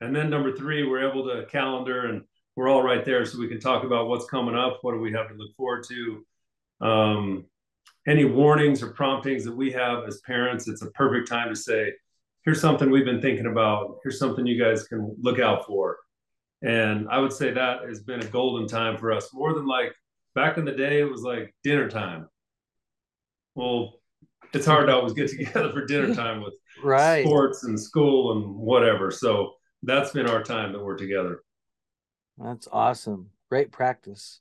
And 0.00 0.14
then 0.14 0.30
number 0.30 0.56
three 0.56 0.86
we're 0.86 1.08
able 1.08 1.24
to 1.28 1.46
calendar 1.46 2.06
and 2.06 2.22
we're 2.54 2.68
all 2.68 2.82
right 2.82 3.04
there 3.04 3.24
so 3.26 3.38
we 3.38 3.48
can 3.48 3.60
talk 3.60 3.84
about 3.84 4.08
what's 4.08 4.26
coming 4.26 4.56
up 4.56 4.78
what 4.82 4.92
do 4.92 5.00
we 5.00 5.12
have 5.12 5.28
to 5.28 5.34
look 5.34 5.54
forward 5.56 5.84
to. 5.88 6.24
Um, 6.80 7.46
any 8.06 8.24
warnings 8.24 8.82
or 8.82 8.92
promptings 8.92 9.44
that 9.44 9.56
we 9.56 9.72
have 9.72 10.04
as 10.04 10.20
parents 10.20 10.68
it's 10.68 10.82
a 10.82 10.90
perfect 10.92 11.28
time 11.28 11.48
to 11.48 11.56
say 11.56 11.92
here's 12.44 12.60
something 12.60 12.90
we've 12.90 13.04
been 13.04 13.20
thinking 13.20 13.46
about. 13.46 13.98
Here's 14.02 14.18
something 14.18 14.46
you 14.46 14.62
guys 14.62 14.84
can 14.84 15.14
look 15.20 15.40
out 15.40 15.66
for 15.66 15.98
and 16.62 17.08
i 17.10 17.18
would 17.18 17.32
say 17.32 17.52
that 17.52 17.82
has 17.82 18.00
been 18.00 18.20
a 18.20 18.26
golden 18.26 18.66
time 18.66 18.96
for 18.96 19.12
us 19.12 19.32
more 19.32 19.52
than 19.54 19.66
like 19.66 19.92
back 20.34 20.58
in 20.58 20.64
the 20.64 20.72
day 20.72 21.00
it 21.00 21.10
was 21.10 21.22
like 21.22 21.54
dinner 21.62 21.88
time 21.88 22.28
well 23.54 23.94
it's 24.52 24.66
hard 24.66 24.86
to 24.86 24.94
always 24.94 25.12
get 25.12 25.28
together 25.36 25.72
for 25.72 25.84
dinner 25.84 26.14
time 26.14 26.42
with 26.42 26.54
right 26.82 27.26
sports 27.26 27.64
and 27.64 27.78
school 27.78 28.32
and 28.32 28.54
whatever 28.56 29.10
so 29.10 29.52
that's 29.82 30.12
been 30.12 30.28
our 30.28 30.42
time 30.42 30.72
that 30.72 30.82
we're 30.82 30.96
together 30.96 31.40
that's 32.38 32.68
awesome. 32.70 33.30
Great 33.48 33.72
practice. 33.72 34.40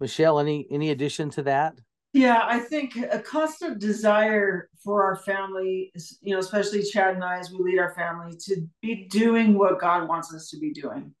Michelle, 0.00 0.38
any 0.38 0.66
any 0.70 0.90
addition 0.90 1.30
to 1.30 1.42
that? 1.42 1.74
Yeah, 2.14 2.40
I 2.42 2.58
think 2.58 2.96
a 2.96 3.18
constant 3.18 3.80
desire 3.80 4.70
for 4.82 5.04
our 5.04 5.16
family, 5.16 5.92
you 6.22 6.32
know, 6.32 6.38
especially 6.38 6.82
Chad 6.82 7.14
and 7.14 7.24
I 7.24 7.38
as 7.38 7.50
we 7.50 7.58
lead 7.58 7.78
our 7.78 7.94
family, 7.94 8.34
to 8.44 8.66
be 8.80 9.06
doing 9.10 9.58
what 9.58 9.78
God 9.78 10.08
wants 10.08 10.32
us 10.32 10.48
to 10.50 10.58
be 10.58 10.72
doing. 10.72 11.14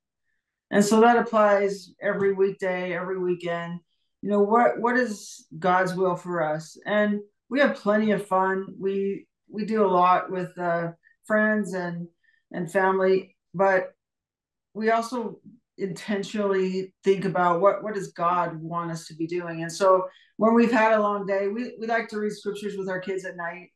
And 0.70 0.84
so 0.84 1.00
that 1.00 1.16
applies 1.16 1.92
every 2.00 2.34
weekday, 2.34 2.92
every 2.92 3.18
weekend. 3.18 3.80
You 4.22 4.30
know, 4.30 4.40
what 4.40 4.80
what 4.80 4.96
is 4.96 5.46
God's 5.58 5.94
will 5.94 6.16
for 6.16 6.42
us? 6.42 6.76
And 6.84 7.20
we 7.48 7.60
have 7.60 7.76
plenty 7.76 8.10
of 8.10 8.26
fun. 8.26 8.66
We 8.78 9.26
we 9.48 9.64
do 9.64 9.84
a 9.84 9.88
lot 9.88 10.30
with 10.30 10.56
uh, 10.58 10.92
friends 11.24 11.72
and 11.74 12.08
and 12.52 12.70
family, 12.70 13.36
but 13.54 13.92
we 14.74 14.90
also 14.90 15.40
intentionally 15.78 16.92
think 17.04 17.24
about 17.24 17.60
what 17.60 17.82
what 17.82 17.94
does 17.94 18.12
God 18.12 18.60
want 18.60 18.90
us 18.90 19.06
to 19.06 19.14
be 19.14 19.26
doing. 19.26 19.62
And 19.62 19.72
so 19.72 20.08
when 20.36 20.54
we've 20.54 20.72
had 20.72 20.92
a 20.92 21.02
long 21.02 21.26
day, 21.26 21.48
we, 21.48 21.74
we 21.80 21.86
like 21.86 22.08
to 22.08 22.18
read 22.18 22.32
scriptures 22.32 22.76
with 22.76 22.88
our 22.88 23.00
kids 23.00 23.24
at 23.24 23.36
night. 23.36 23.70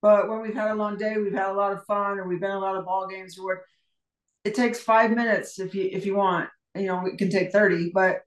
But 0.00 0.28
when 0.28 0.40
we've 0.40 0.54
had 0.54 0.70
a 0.70 0.74
long 0.74 0.96
day, 0.96 1.16
we've 1.16 1.32
had 1.32 1.50
a 1.50 1.54
lot 1.54 1.72
of 1.72 1.84
fun, 1.84 2.18
or 2.18 2.26
we've 2.26 2.40
been 2.40 2.50
a 2.50 2.58
lot 2.58 2.76
of 2.76 2.84
ball 2.84 3.06
games, 3.06 3.38
or 3.38 3.44
what. 3.44 3.58
It 4.44 4.54
takes 4.54 4.80
five 4.80 5.10
minutes 5.10 5.58
if 5.58 5.74
you 5.74 5.88
if 5.92 6.04
you 6.06 6.16
want. 6.16 6.48
You 6.74 6.86
know, 6.86 7.06
it 7.06 7.18
can 7.18 7.30
take 7.30 7.52
thirty, 7.52 7.90
but 7.92 8.22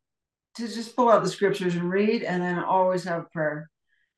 to 0.55 0.67
just 0.67 0.95
pull 0.95 1.09
out 1.09 1.23
the 1.23 1.29
scriptures 1.29 1.75
and 1.75 1.89
read, 1.89 2.23
and 2.23 2.41
then 2.41 2.59
always 2.59 3.03
have 3.03 3.31
prayer. 3.31 3.69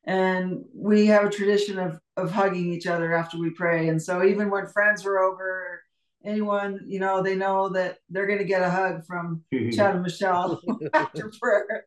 And 0.06 0.63
we 0.74 1.08
have 1.08 1.25
a 1.25 1.30
tradition 1.30 1.80
of 1.80 2.00
of 2.16 2.32
hugging 2.32 2.72
each 2.72 2.88
other 2.88 3.13
after 3.13 3.38
we 3.38 3.51
pray. 3.51 3.89
And 3.89 4.01
so 4.01 4.24
even 4.24 4.50
when 4.50 4.68
friends 4.68 5.06
are 5.06 5.20
over, 5.20 5.82
anyone, 6.25 6.82
you 6.88 7.00
know, 7.00 7.22
they 7.22 7.36
know 7.36 7.70
that 7.70 7.98
they're 8.10 8.27
going 8.27 8.39
to 8.39 8.46
get 8.46 8.62
a 8.62 8.70
hug 8.70 9.06
from 9.06 9.44
Chad 9.72 9.96
and 9.96 10.04
Michelle 10.04 10.62
after 10.94 11.32
prayer. 11.39 11.86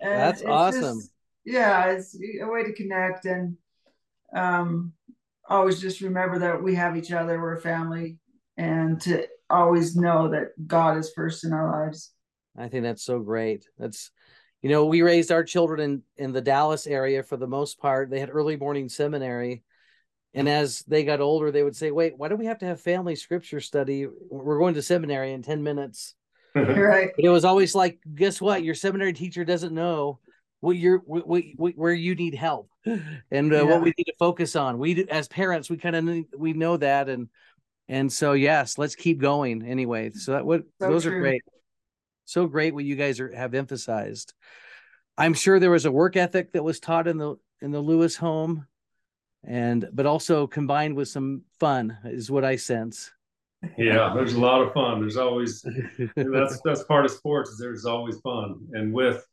And 0.00 0.20
That's 0.20 0.44
awesome. 0.44 0.98
Just, 0.98 1.10
yeah, 1.44 1.90
it's 1.90 2.16
a 2.40 2.46
way 2.46 2.64
to 2.64 2.72
connect 2.72 3.26
and 3.26 3.56
um, 4.34 4.92
always 5.48 5.80
just 5.80 6.00
remember 6.00 6.38
that 6.40 6.62
we 6.62 6.74
have 6.74 6.96
each 6.96 7.12
other, 7.12 7.40
we're 7.40 7.56
a 7.56 7.60
family, 7.60 8.18
and 8.56 9.00
to 9.02 9.26
always 9.50 9.96
know 9.96 10.28
that 10.30 10.48
God 10.66 10.98
is 10.98 11.12
first 11.14 11.44
in 11.44 11.52
our 11.52 11.70
lives. 11.70 12.12
I 12.56 12.68
think 12.68 12.84
that's 12.84 13.04
so 13.04 13.20
great. 13.20 13.66
That's 13.78 14.10
you 14.62 14.70
know, 14.70 14.86
we 14.86 15.02
raised 15.02 15.30
our 15.30 15.44
children 15.44 15.80
in 15.80 16.02
in 16.16 16.32
the 16.32 16.40
Dallas 16.40 16.86
area 16.86 17.22
for 17.22 17.36
the 17.36 17.46
most 17.46 17.78
part. 17.78 18.10
They 18.10 18.20
had 18.20 18.30
early 18.32 18.56
morning 18.56 18.88
seminary. 18.88 19.62
And 20.36 20.48
as 20.48 20.80
they 20.88 21.04
got 21.04 21.20
older, 21.20 21.52
they 21.52 21.62
would 21.62 21.76
say, 21.76 21.90
Wait, 21.90 22.16
why 22.16 22.28
do 22.28 22.36
we 22.36 22.46
have 22.46 22.58
to 22.58 22.66
have 22.66 22.80
family 22.80 23.14
scripture 23.14 23.60
study? 23.60 24.06
We're 24.30 24.58
going 24.58 24.74
to 24.74 24.82
seminary 24.82 25.32
in 25.32 25.42
10 25.42 25.62
minutes. 25.62 26.14
right. 26.54 27.10
But 27.14 27.24
it 27.24 27.28
was 27.28 27.44
always 27.44 27.74
like, 27.74 27.98
guess 28.14 28.40
what? 28.40 28.64
Your 28.64 28.74
seminary 28.74 29.12
teacher 29.12 29.44
doesn't 29.44 29.74
know 29.74 30.18
what 30.60 30.76
you're 30.76 30.98
what, 30.98 31.26
what, 31.56 31.74
where 31.76 31.92
you 31.92 32.14
need 32.14 32.34
help 32.34 32.70
and 32.86 33.52
uh, 33.52 33.56
yeah. 33.56 33.62
what 33.62 33.82
we 33.82 33.92
need 33.98 34.04
to 34.04 34.14
focus 34.18 34.56
on. 34.56 34.78
We 34.78 35.06
as 35.08 35.28
parents, 35.28 35.68
we 35.68 35.76
kind 35.76 35.96
of 35.96 36.24
we 36.38 36.52
know 36.52 36.76
that 36.78 37.08
and 37.08 37.28
and 37.88 38.12
so 38.12 38.32
yes, 38.32 38.78
let's 38.78 38.94
keep 38.94 39.20
going 39.20 39.62
anyway. 39.62 40.10
So 40.12 40.32
that 40.32 40.46
what 40.46 40.62
so 40.80 40.90
those 40.90 41.04
true. 41.04 41.16
are 41.16 41.20
great. 41.20 41.42
So 42.24 42.46
great 42.46 42.74
what 42.74 42.84
you 42.84 42.96
guys 42.96 43.20
are 43.20 43.34
have 43.34 43.54
emphasized. 43.54 44.32
I'm 45.16 45.34
sure 45.34 45.60
there 45.60 45.70
was 45.70 45.84
a 45.84 45.92
work 45.92 46.16
ethic 46.16 46.52
that 46.52 46.64
was 46.64 46.80
taught 46.80 47.06
in 47.06 47.18
the 47.18 47.36
in 47.60 47.70
the 47.70 47.80
Lewis 47.80 48.16
home 48.16 48.66
and 49.46 49.88
but 49.92 50.06
also 50.06 50.46
combined 50.46 50.96
with 50.96 51.08
some 51.08 51.42
fun 51.60 51.96
is 52.04 52.30
what 52.30 52.44
I 52.44 52.56
sense. 52.56 53.10
Yeah, 53.78 54.12
there's 54.14 54.34
a 54.34 54.40
lot 54.40 54.60
of 54.60 54.72
fun. 54.72 55.00
There's 55.00 55.16
always 55.16 55.62
that's 56.16 56.60
that's 56.64 56.84
part 56.84 57.04
of 57.04 57.10
sports. 57.10 57.50
Is 57.50 57.58
there's 57.58 57.84
always 57.84 58.18
fun, 58.20 58.66
and 58.72 58.92
with 58.92 59.26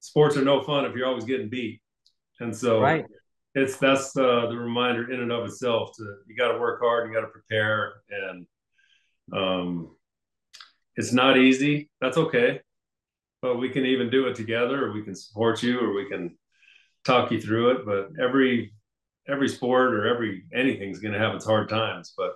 sports 0.00 0.36
are 0.36 0.44
no 0.44 0.62
fun 0.62 0.84
if 0.84 0.94
you're 0.94 1.06
always 1.06 1.24
getting 1.24 1.48
beat. 1.48 1.80
And 2.40 2.56
so 2.56 2.80
right. 2.80 3.04
It's 3.54 3.76
that's 3.76 4.16
uh, 4.16 4.46
the 4.46 4.56
reminder 4.56 5.10
in 5.10 5.20
and 5.20 5.32
of 5.32 5.44
itself 5.44 5.96
to 5.96 6.16
you 6.26 6.36
got 6.36 6.52
to 6.52 6.58
work 6.58 6.80
hard, 6.80 7.08
you 7.08 7.14
got 7.14 7.22
to 7.22 7.26
prepare, 7.28 7.94
and 8.10 8.46
um, 9.32 9.96
it's 10.96 11.12
not 11.12 11.36
easy. 11.36 11.90
That's 12.00 12.16
okay, 12.16 12.60
but 13.42 13.58
we 13.58 13.70
can 13.70 13.84
even 13.86 14.10
do 14.10 14.26
it 14.26 14.34
together, 14.34 14.86
or 14.86 14.92
we 14.92 15.02
can 15.02 15.14
support 15.14 15.62
you, 15.62 15.80
or 15.80 15.94
we 15.94 16.08
can 16.08 16.36
talk 17.04 17.32
you 17.32 17.40
through 17.40 17.70
it. 17.70 17.86
But 17.86 18.10
every 18.22 18.72
every 19.28 19.48
sport 19.48 19.94
or 19.94 20.06
every 20.06 20.44
anything's 20.52 21.00
going 21.00 21.14
to 21.14 21.20
have 21.20 21.34
its 21.34 21.44
hard 21.44 21.68
times, 21.68 22.14
but 22.16 22.34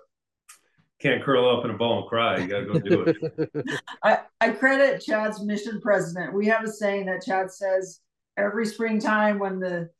can't 1.00 1.22
curl 1.22 1.48
up 1.48 1.64
in 1.64 1.70
a 1.70 1.76
ball 1.76 2.00
and 2.00 2.08
cry. 2.08 2.38
You 2.38 2.48
got 2.48 2.60
to 2.60 2.66
go 2.66 2.78
do 2.78 3.02
it. 3.02 3.68
I, 4.02 4.20
I 4.40 4.50
credit 4.50 5.02
Chad's 5.02 5.42
mission 5.42 5.80
president. 5.80 6.32
We 6.32 6.46
have 6.46 6.64
a 6.64 6.68
saying 6.68 7.06
that 7.06 7.24
Chad 7.24 7.50
says 7.50 8.00
every 8.36 8.66
springtime 8.66 9.38
when 9.38 9.58
the 9.58 9.90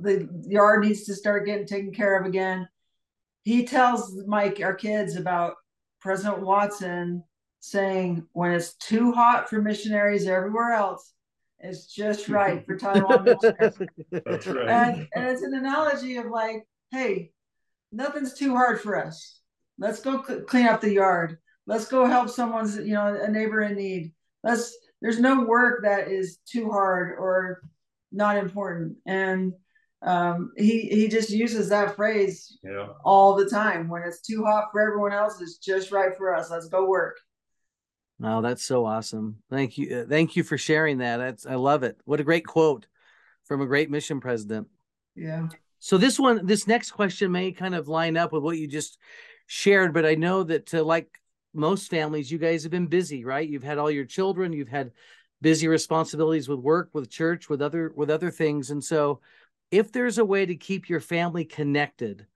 the 0.00 0.28
yard 0.46 0.84
needs 0.84 1.04
to 1.04 1.14
start 1.14 1.46
getting 1.46 1.66
taken 1.66 1.92
care 1.92 2.18
of 2.18 2.26
again, 2.26 2.68
he 3.42 3.64
tells 3.64 4.14
Mike, 4.26 4.60
our 4.62 4.74
kids, 4.74 5.16
about 5.16 5.54
President 6.00 6.42
Watson 6.42 7.24
saying 7.60 8.26
when 8.32 8.52
it's 8.52 8.74
too 8.74 9.12
hot 9.12 9.48
for 9.48 9.60
missionaries 9.60 10.26
everywhere 10.26 10.72
else, 10.72 11.12
it's 11.58 11.86
just 11.86 12.28
right 12.28 12.64
for 12.66 12.76
Taiwan 12.76 13.24
That's 13.24 14.46
right. 14.46 14.68
And, 14.68 15.08
and 15.14 15.26
it's 15.26 15.42
an 15.42 15.54
analogy 15.54 16.16
of 16.16 16.26
like, 16.26 16.66
hey, 16.90 17.32
nothing's 17.92 18.34
too 18.34 18.54
hard 18.54 18.80
for 18.80 19.02
us. 19.02 19.40
Let's 19.78 20.00
go 20.00 20.22
cl- 20.22 20.42
clean 20.42 20.66
up 20.66 20.80
the 20.80 20.92
yard. 20.92 21.38
Let's 21.66 21.86
go 21.86 22.06
help 22.06 22.30
someone's, 22.30 22.76
you 22.76 22.94
know, 22.94 23.18
a 23.20 23.30
neighbor 23.30 23.62
in 23.62 23.76
need. 23.76 24.12
Let's. 24.42 24.76
There's 25.00 25.20
no 25.20 25.44
work 25.44 25.84
that 25.84 26.08
is 26.08 26.38
too 26.44 26.70
hard 26.70 27.16
or 27.18 27.62
not 28.10 28.36
important. 28.36 28.96
And 29.06 29.52
um, 30.02 30.52
he 30.56 30.82
he 30.82 31.08
just 31.08 31.30
uses 31.30 31.68
that 31.70 31.96
phrase 31.96 32.58
yeah. 32.62 32.88
all 33.04 33.34
the 33.34 33.48
time. 33.48 33.88
When 33.88 34.02
it's 34.02 34.20
too 34.20 34.44
hot 34.44 34.66
for 34.70 34.80
everyone 34.80 35.12
else, 35.12 35.40
it's 35.40 35.58
just 35.58 35.90
right 35.90 36.16
for 36.16 36.34
us. 36.34 36.50
Let's 36.50 36.68
go 36.68 36.86
work. 36.86 37.18
Oh, 38.22 38.40
that's 38.42 38.64
so 38.64 38.84
awesome. 38.84 39.36
Thank 39.50 39.78
you. 39.78 39.98
Uh, 39.98 40.04
thank 40.08 40.36
you 40.36 40.42
for 40.42 40.58
sharing 40.58 40.98
that. 40.98 41.18
That's 41.18 41.46
I 41.46 41.56
love 41.56 41.82
it. 41.82 42.00
What 42.04 42.20
a 42.20 42.24
great 42.24 42.46
quote 42.46 42.86
from 43.44 43.60
a 43.60 43.66
great 43.66 43.90
mission 43.90 44.20
president. 44.20 44.68
Yeah. 45.16 45.48
So 45.80 45.98
this 45.98 46.18
one 46.18 46.46
this 46.46 46.66
next 46.66 46.92
question 46.92 47.32
may 47.32 47.52
kind 47.52 47.74
of 47.74 47.88
line 47.88 48.16
up 48.16 48.32
with 48.32 48.42
what 48.42 48.58
you 48.58 48.68
just 48.68 48.98
shared, 49.46 49.94
but 49.94 50.06
I 50.06 50.14
know 50.14 50.44
that 50.44 50.72
uh, 50.74 50.84
like 50.84 51.20
most 51.54 51.90
families 51.90 52.30
you 52.30 52.38
guys 52.38 52.62
have 52.62 52.72
been 52.72 52.86
busy, 52.86 53.24
right? 53.24 53.48
You've 53.48 53.64
had 53.64 53.78
all 53.78 53.90
your 53.90 54.04
children, 54.04 54.52
you've 54.52 54.68
had 54.68 54.92
busy 55.40 55.66
responsibilities 55.68 56.48
with 56.48 56.58
work, 56.58 56.90
with 56.92 57.10
church, 57.10 57.48
with 57.48 57.62
other 57.62 57.92
with 57.96 58.10
other 58.10 58.30
things. 58.30 58.70
And 58.70 58.82
so 58.82 59.20
if 59.70 59.92
there's 59.92 60.18
a 60.18 60.24
way 60.24 60.46
to 60.46 60.54
keep 60.54 60.88
your 60.88 61.00
family 61.00 61.44
connected, 61.44 62.26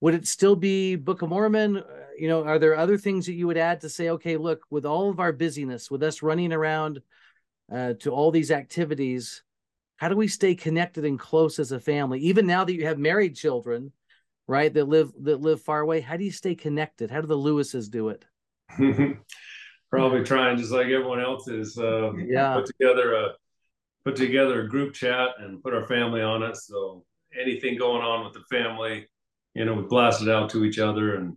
would 0.00 0.14
it 0.14 0.26
still 0.26 0.56
be 0.56 0.96
Book 0.96 1.22
of 1.22 1.28
Mormon? 1.28 1.78
Uh, 1.78 1.82
you 2.18 2.28
know, 2.28 2.44
are 2.44 2.58
there 2.58 2.76
other 2.76 2.98
things 2.98 3.26
that 3.26 3.34
you 3.34 3.46
would 3.46 3.56
add 3.56 3.80
to 3.80 3.88
say, 3.88 4.10
okay, 4.10 4.36
look, 4.36 4.62
with 4.70 4.84
all 4.84 5.08
of 5.10 5.20
our 5.20 5.32
busyness, 5.32 5.90
with 5.90 6.02
us 6.02 6.22
running 6.22 6.52
around 6.52 7.00
uh, 7.72 7.94
to 8.00 8.10
all 8.10 8.30
these 8.30 8.50
activities, 8.50 9.42
how 9.96 10.08
do 10.08 10.16
we 10.16 10.28
stay 10.28 10.54
connected 10.54 11.04
and 11.04 11.18
close 11.18 11.58
as 11.58 11.72
a 11.72 11.80
family? 11.80 12.20
Even 12.20 12.46
now 12.46 12.64
that 12.64 12.74
you 12.74 12.84
have 12.86 12.98
married 12.98 13.36
children, 13.36 13.92
right, 14.46 14.72
that 14.74 14.88
live 14.88 15.12
that 15.22 15.40
live 15.40 15.62
far 15.62 15.80
away, 15.80 16.00
how 16.00 16.16
do 16.16 16.24
you 16.24 16.32
stay 16.32 16.54
connected? 16.54 17.10
How 17.10 17.20
do 17.20 17.26
the 17.26 17.38
Lewises 17.38 17.88
do 17.88 18.08
it? 18.08 18.24
Probably 19.90 20.24
trying 20.24 20.58
just 20.58 20.72
like 20.72 20.86
everyone 20.86 21.20
else 21.20 21.46
is. 21.48 21.78
Uh, 21.78 22.12
yeah. 22.16 22.54
Put 22.54 22.66
together 22.66 23.14
a 23.14 23.28
put 24.04 24.16
together 24.16 24.60
a 24.60 24.68
group 24.68 24.94
chat 24.94 25.30
and 25.38 25.62
put 25.62 25.74
our 25.74 25.86
family 25.86 26.20
on 26.20 26.42
it. 26.42 26.56
So 26.56 27.04
anything 27.40 27.78
going 27.78 28.02
on 28.02 28.24
with 28.24 28.34
the 28.34 28.44
family, 28.50 29.06
you 29.54 29.64
know, 29.64 29.74
we 29.74 29.82
blast 29.82 30.22
it 30.22 30.28
out 30.28 30.50
to 30.50 30.64
each 30.64 30.78
other. 30.78 31.16
And 31.16 31.36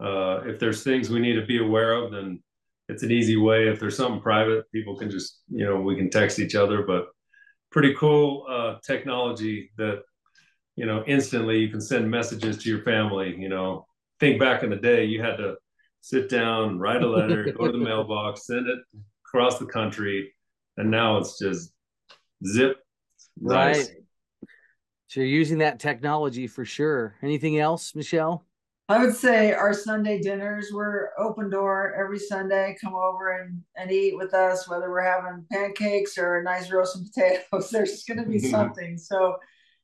uh, 0.00 0.42
if 0.46 0.58
there's 0.58 0.82
things 0.82 1.10
we 1.10 1.20
need 1.20 1.34
to 1.34 1.46
be 1.46 1.58
aware 1.58 1.92
of, 1.92 2.12
then 2.12 2.42
it's 2.88 3.02
an 3.02 3.10
easy 3.10 3.36
way. 3.36 3.68
If 3.68 3.78
there's 3.78 3.96
something 3.96 4.20
private, 4.20 4.70
people 4.72 4.96
can 4.96 5.10
just, 5.10 5.42
you 5.48 5.64
know, 5.64 5.80
we 5.80 5.96
can 5.96 6.10
text 6.10 6.38
each 6.38 6.54
other. 6.54 6.82
But 6.82 7.06
pretty 7.70 7.94
cool 7.94 8.46
uh, 8.48 8.76
technology 8.84 9.70
that, 9.76 10.02
you 10.76 10.86
know, 10.86 11.04
instantly 11.06 11.58
you 11.58 11.68
can 11.68 11.80
send 11.80 12.10
messages 12.10 12.58
to 12.58 12.70
your 12.70 12.82
family. 12.82 13.36
You 13.38 13.48
know, 13.50 13.86
think 14.18 14.40
back 14.40 14.62
in 14.62 14.70
the 14.70 14.76
day, 14.76 15.04
you 15.04 15.22
had 15.22 15.36
to 15.36 15.56
sit 16.00 16.28
down, 16.28 16.78
write 16.78 17.02
a 17.02 17.08
letter, 17.08 17.52
go 17.52 17.66
to 17.66 17.72
the 17.72 17.78
mailbox, 17.84 18.46
send 18.46 18.66
it 18.66 18.78
across 19.26 19.58
the 19.58 19.66
country. 19.66 20.32
And 20.78 20.90
now 20.90 21.18
it's 21.18 21.38
just 21.38 21.72
zip. 22.46 22.76
Nice. 23.40 23.88
Right. 23.88 23.96
So 25.08 25.20
you're 25.20 25.28
using 25.28 25.58
that 25.58 25.78
technology 25.78 26.46
for 26.46 26.64
sure. 26.64 27.16
Anything 27.22 27.58
else, 27.58 27.94
Michelle? 27.94 28.46
I 28.88 29.04
would 29.04 29.14
say 29.14 29.52
our 29.52 29.72
Sunday 29.72 30.20
dinners 30.20 30.70
were 30.72 31.12
open 31.18 31.48
door 31.48 31.94
every 31.94 32.18
Sunday. 32.18 32.76
Come 32.82 32.94
over 32.94 33.40
and, 33.40 33.62
and 33.76 33.90
eat 33.90 34.16
with 34.16 34.34
us, 34.34 34.68
whether 34.68 34.90
we're 34.90 35.02
having 35.02 35.46
pancakes 35.50 36.18
or 36.18 36.36
a 36.36 36.42
nice 36.42 36.70
roast 36.70 36.96
and 36.96 37.06
potatoes. 37.06 37.70
There's 37.72 38.04
going 38.04 38.22
to 38.22 38.28
be 38.28 38.38
something. 38.50 38.98
So 38.98 39.36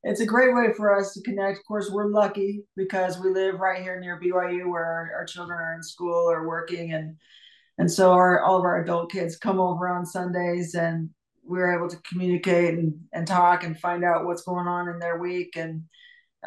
it's 0.03 0.21
a 0.21 0.27
great 0.27 0.55
way 0.55 0.73
for 0.77 0.97
us 0.97 1.12
to 1.15 1.23
connect. 1.23 1.59
Of 1.59 1.65
course, 1.65 1.91
we're 1.91 2.11
lucky 2.11 2.62
because 2.77 3.19
we 3.19 3.31
live 3.31 3.61
right 3.61 3.83
here 3.83 3.99
near 3.99 4.21
BYU, 4.21 4.71
where 4.71 4.85
our, 4.85 5.12
our 5.17 5.25
children 5.25 5.59
are 5.59 5.75
in 5.75 5.83
school 5.83 6.31
or 6.31 6.47
working, 6.47 6.93
and 6.93 7.17
and 7.79 7.91
so 7.91 8.12
our 8.12 8.43
all 8.43 8.59
of 8.59 8.65
our 8.65 8.83
adult 8.83 9.11
kids 9.11 9.37
come 9.37 9.59
over 9.61 9.88
on 9.88 10.07
Sundays, 10.07 10.75
and 10.75 11.11
we 11.49 11.61
are 11.61 11.75
able 11.75 11.88
to 11.88 12.00
communicate 12.09 12.75
and, 12.75 12.95
and 13.12 13.26
talk 13.26 13.64
and 13.64 13.78
find 13.78 14.05
out 14.05 14.26
what's 14.26 14.43
going 14.43 14.67
on 14.67 14.88
in 14.88 14.99
their 14.99 15.19
week 15.19 15.57
and 15.57 15.83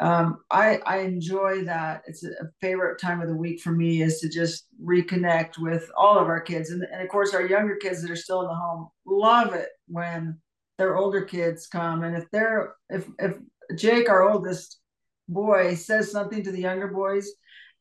um, 0.00 0.38
I 0.50 0.80
I 0.86 0.98
enjoy 1.00 1.64
that. 1.64 2.02
It's 2.06 2.24
a 2.24 2.50
favorite 2.60 2.98
time 2.98 3.20
of 3.20 3.28
the 3.28 3.36
week 3.36 3.60
for 3.60 3.72
me 3.72 4.02
is 4.02 4.20
to 4.20 4.28
just 4.28 4.66
reconnect 4.82 5.58
with 5.58 5.90
all 5.96 6.18
of 6.18 6.28
our 6.28 6.40
kids, 6.40 6.70
and, 6.70 6.82
and 6.82 7.02
of 7.02 7.08
course 7.08 7.34
our 7.34 7.46
younger 7.46 7.76
kids 7.76 8.00
that 8.02 8.10
are 8.10 8.16
still 8.16 8.40
in 8.40 8.48
the 8.48 8.54
home 8.54 8.88
love 9.04 9.52
it 9.52 9.68
when 9.88 10.38
their 10.78 10.96
older 10.96 11.22
kids 11.22 11.66
come. 11.66 12.04
And 12.04 12.16
if 12.16 12.24
they're 12.30 12.74
if 12.88 13.06
if 13.18 13.36
Jake, 13.76 14.08
our 14.08 14.28
oldest 14.28 14.80
boy, 15.28 15.74
says 15.74 16.10
something 16.10 16.42
to 16.42 16.52
the 16.52 16.60
younger 16.60 16.88
boys, 16.88 17.30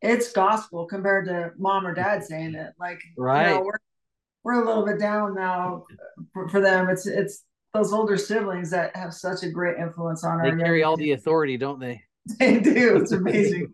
it's 0.02 0.34
gospel 0.34 0.86
compared 0.86 1.26
to 1.28 1.52
mom 1.58 1.88
or 1.88 1.94
dad 1.94 2.26
saying 2.26 2.56
it. 2.56 2.74
Like 2.78 3.02
right, 3.18 3.52
you 3.52 3.56
know, 3.56 3.62
we're 3.62 3.80
we're 4.44 4.62
a 4.62 4.66
little 4.66 4.86
bit 4.86 5.00
down 5.00 5.36
now 5.36 5.86
for, 6.34 6.50
for 6.50 6.62
them. 6.62 6.90
It's 6.90 7.06
it's 7.08 7.44
those 7.74 7.94
older 7.94 8.18
siblings 8.18 8.70
that 8.72 8.96
have 8.96 9.14
such 9.14 9.44
a 9.44 9.50
great 9.50 9.78
influence 9.78 10.24
on 10.24 10.42
they 10.42 10.50
our. 10.50 10.56
They 10.56 10.64
carry 10.64 10.84
all 10.84 10.98
the 10.98 11.12
authority, 11.12 11.58
don't 11.58 11.80
they? 11.80 12.04
They 12.38 12.60
do. 12.60 12.98
It's 12.98 13.14
amazing. 13.14 13.74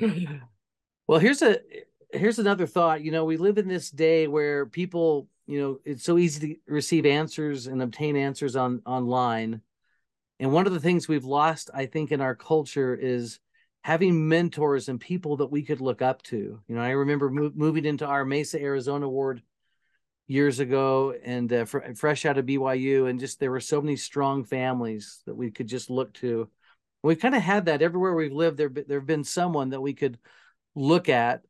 well, 1.06 1.18
here's 1.18 1.42
a 1.42 1.58
here's 2.10 2.38
another 2.38 2.66
thought. 2.66 3.02
You 3.02 3.10
know, 3.10 3.26
we 3.26 3.36
live 3.36 3.58
in 3.58 3.68
this 3.68 3.90
day 3.90 4.28
where 4.28 4.64
people, 4.64 5.28
you 5.46 5.60
know, 5.60 5.78
it's 5.84 6.02
so 6.02 6.16
easy 6.16 6.54
to 6.54 6.72
receive 6.72 7.04
answers 7.04 7.66
and 7.66 7.82
obtain 7.82 8.16
answers 8.16 8.56
on 8.56 8.80
online. 8.86 9.60
And 10.40 10.52
one 10.52 10.66
of 10.66 10.72
the 10.72 10.80
things 10.80 11.06
we've 11.06 11.26
lost, 11.26 11.68
I 11.74 11.84
think, 11.84 12.12
in 12.12 12.22
our 12.22 12.34
culture 12.34 12.94
is 12.94 13.40
having 13.82 14.26
mentors 14.26 14.88
and 14.88 14.98
people 14.98 15.36
that 15.36 15.46
we 15.50 15.62
could 15.62 15.82
look 15.82 16.00
up 16.00 16.22
to. 16.22 16.58
You 16.66 16.74
know, 16.74 16.80
I 16.80 16.90
remember 16.90 17.28
mo- 17.28 17.52
moving 17.54 17.84
into 17.84 18.06
our 18.06 18.24
Mesa, 18.24 18.60
Arizona 18.60 19.06
ward 19.06 19.42
years 20.28 20.58
ago 20.60 21.14
and 21.24 21.52
uh, 21.52 21.64
fr- 21.64 21.94
fresh 21.94 22.26
out 22.26 22.38
of 22.38 22.46
BYU 22.46 23.08
and 23.08 23.20
just 23.20 23.38
there 23.38 23.50
were 23.50 23.60
so 23.60 23.80
many 23.80 23.96
strong 23.96 24.44
families 24.44 25.22
that 25.26 25.34
we 25.34 25.50
could 25.50 25.68
just 25.68 25.88
look 25.90 26.12
to. 26.14 26.48
We've 27.02 27.18
kind 27.18 27.36
of 27.36 27.42
had 27.42 27.66
that 27.66 27.82
everywhere 27.82 28.14
we've 28.14 28.32
lived 28.32 28.56
there 28.56 28.68
there've 28.68 29.06
been 29.06 29.24
someone 29.24 29.70
that 29.70 29.80
we 29.80 29.94
could 29.94 30.18
look 30.74 31.08
at 31.08 31.42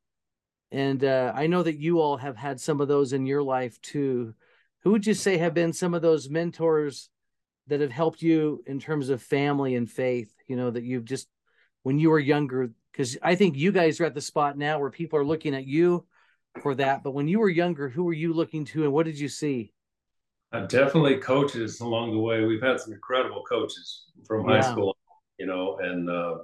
and 0.70 1.02
uh, 1.04 1.32
I 1.34 1.46
know 1.46 1.62
that 1.62 1.78
you 1.78 2.00
all 2.00 2.16
have 2.16 2.36
had 2.36 2.60
some 2.60 2.80
of 2.80 2.88
those 2.88 3.12
in 3.12 3.24
your 3.24 3.42
life 3.42 3.80
too. 3.80 4.34
Who 4.82 4.90
would 4.92 5.06
you 5.06 5.14
say 5.14 5.38
have 5.38 5.54
been 5.54 5.72
some 5.72 5.94
of 5.94 6.02
those 6.02 6.28
mentors 6.28 7.08
that 7.68 7.80
have 7.80 7.90
helped 7.90 8.20
you 8.20 8.62
in 8.66 8.78
terms 8.78 9.08
of 9.08 9.22
family 9.22 9.74
and 9.74 9.90
faith, 9.90 10.32
you 10.46 10.56
know, 10.56 10.70
that 10.70 10.84
you've 10.84 11.04
just 11.04 11.28
when 11.82 11.98
you 11.98 12.10
were 12.10 12.18
younger 12.18 12.70
because 12.92 13.16
I 13.22 13.36
think 13.36 13.56
you 13.56 13.72
guys 13.72 14.00
are 14.00 14.04
at 14.04 14.14
the 14.14 14.20
spot 14.20 14.58
now 14.58 14.78
where 14.78 14.90
people 14.90 15.18
are 15.18 15.24
looking 15.24 15.54
at 15.54 15.66
you 15.66 16.04
for 16.62 16.74
that. 16.74 17.02
But 17.02 17.12
when 17.12 17.28
you 17.28 17.38
were 17.38 17.48
younger, 17.48 17.88
who 17.88 18.04
were 18.04 18.12
you 18.12 18.32
looking 18.32 18.64
to, 18.66 18.84
and 18.84 18.92
what 18.92 19.06
did 19.06 19.18
you 19.18 19.28
see? 19.28 19.72
Uh, 20.52 20.66
definitely 20.66 21.18
coaches 21.18 21.80
along 21.80 22.12
the 22.12 22.18
way. 22.18 22.44
We've 22.44 22.62
had 22.62 22.80
some 22.80 22.92
incredible 22.92 23.42
coaches 23.48 24.04
from 24.26 24.46
high 24.46 24.56
yeah. 24.56 24.72
school, 24.72 24.96
you 25.38 25.46
know, 25.46 25.78
and 25.78 26.08
uh, 26.08 26.36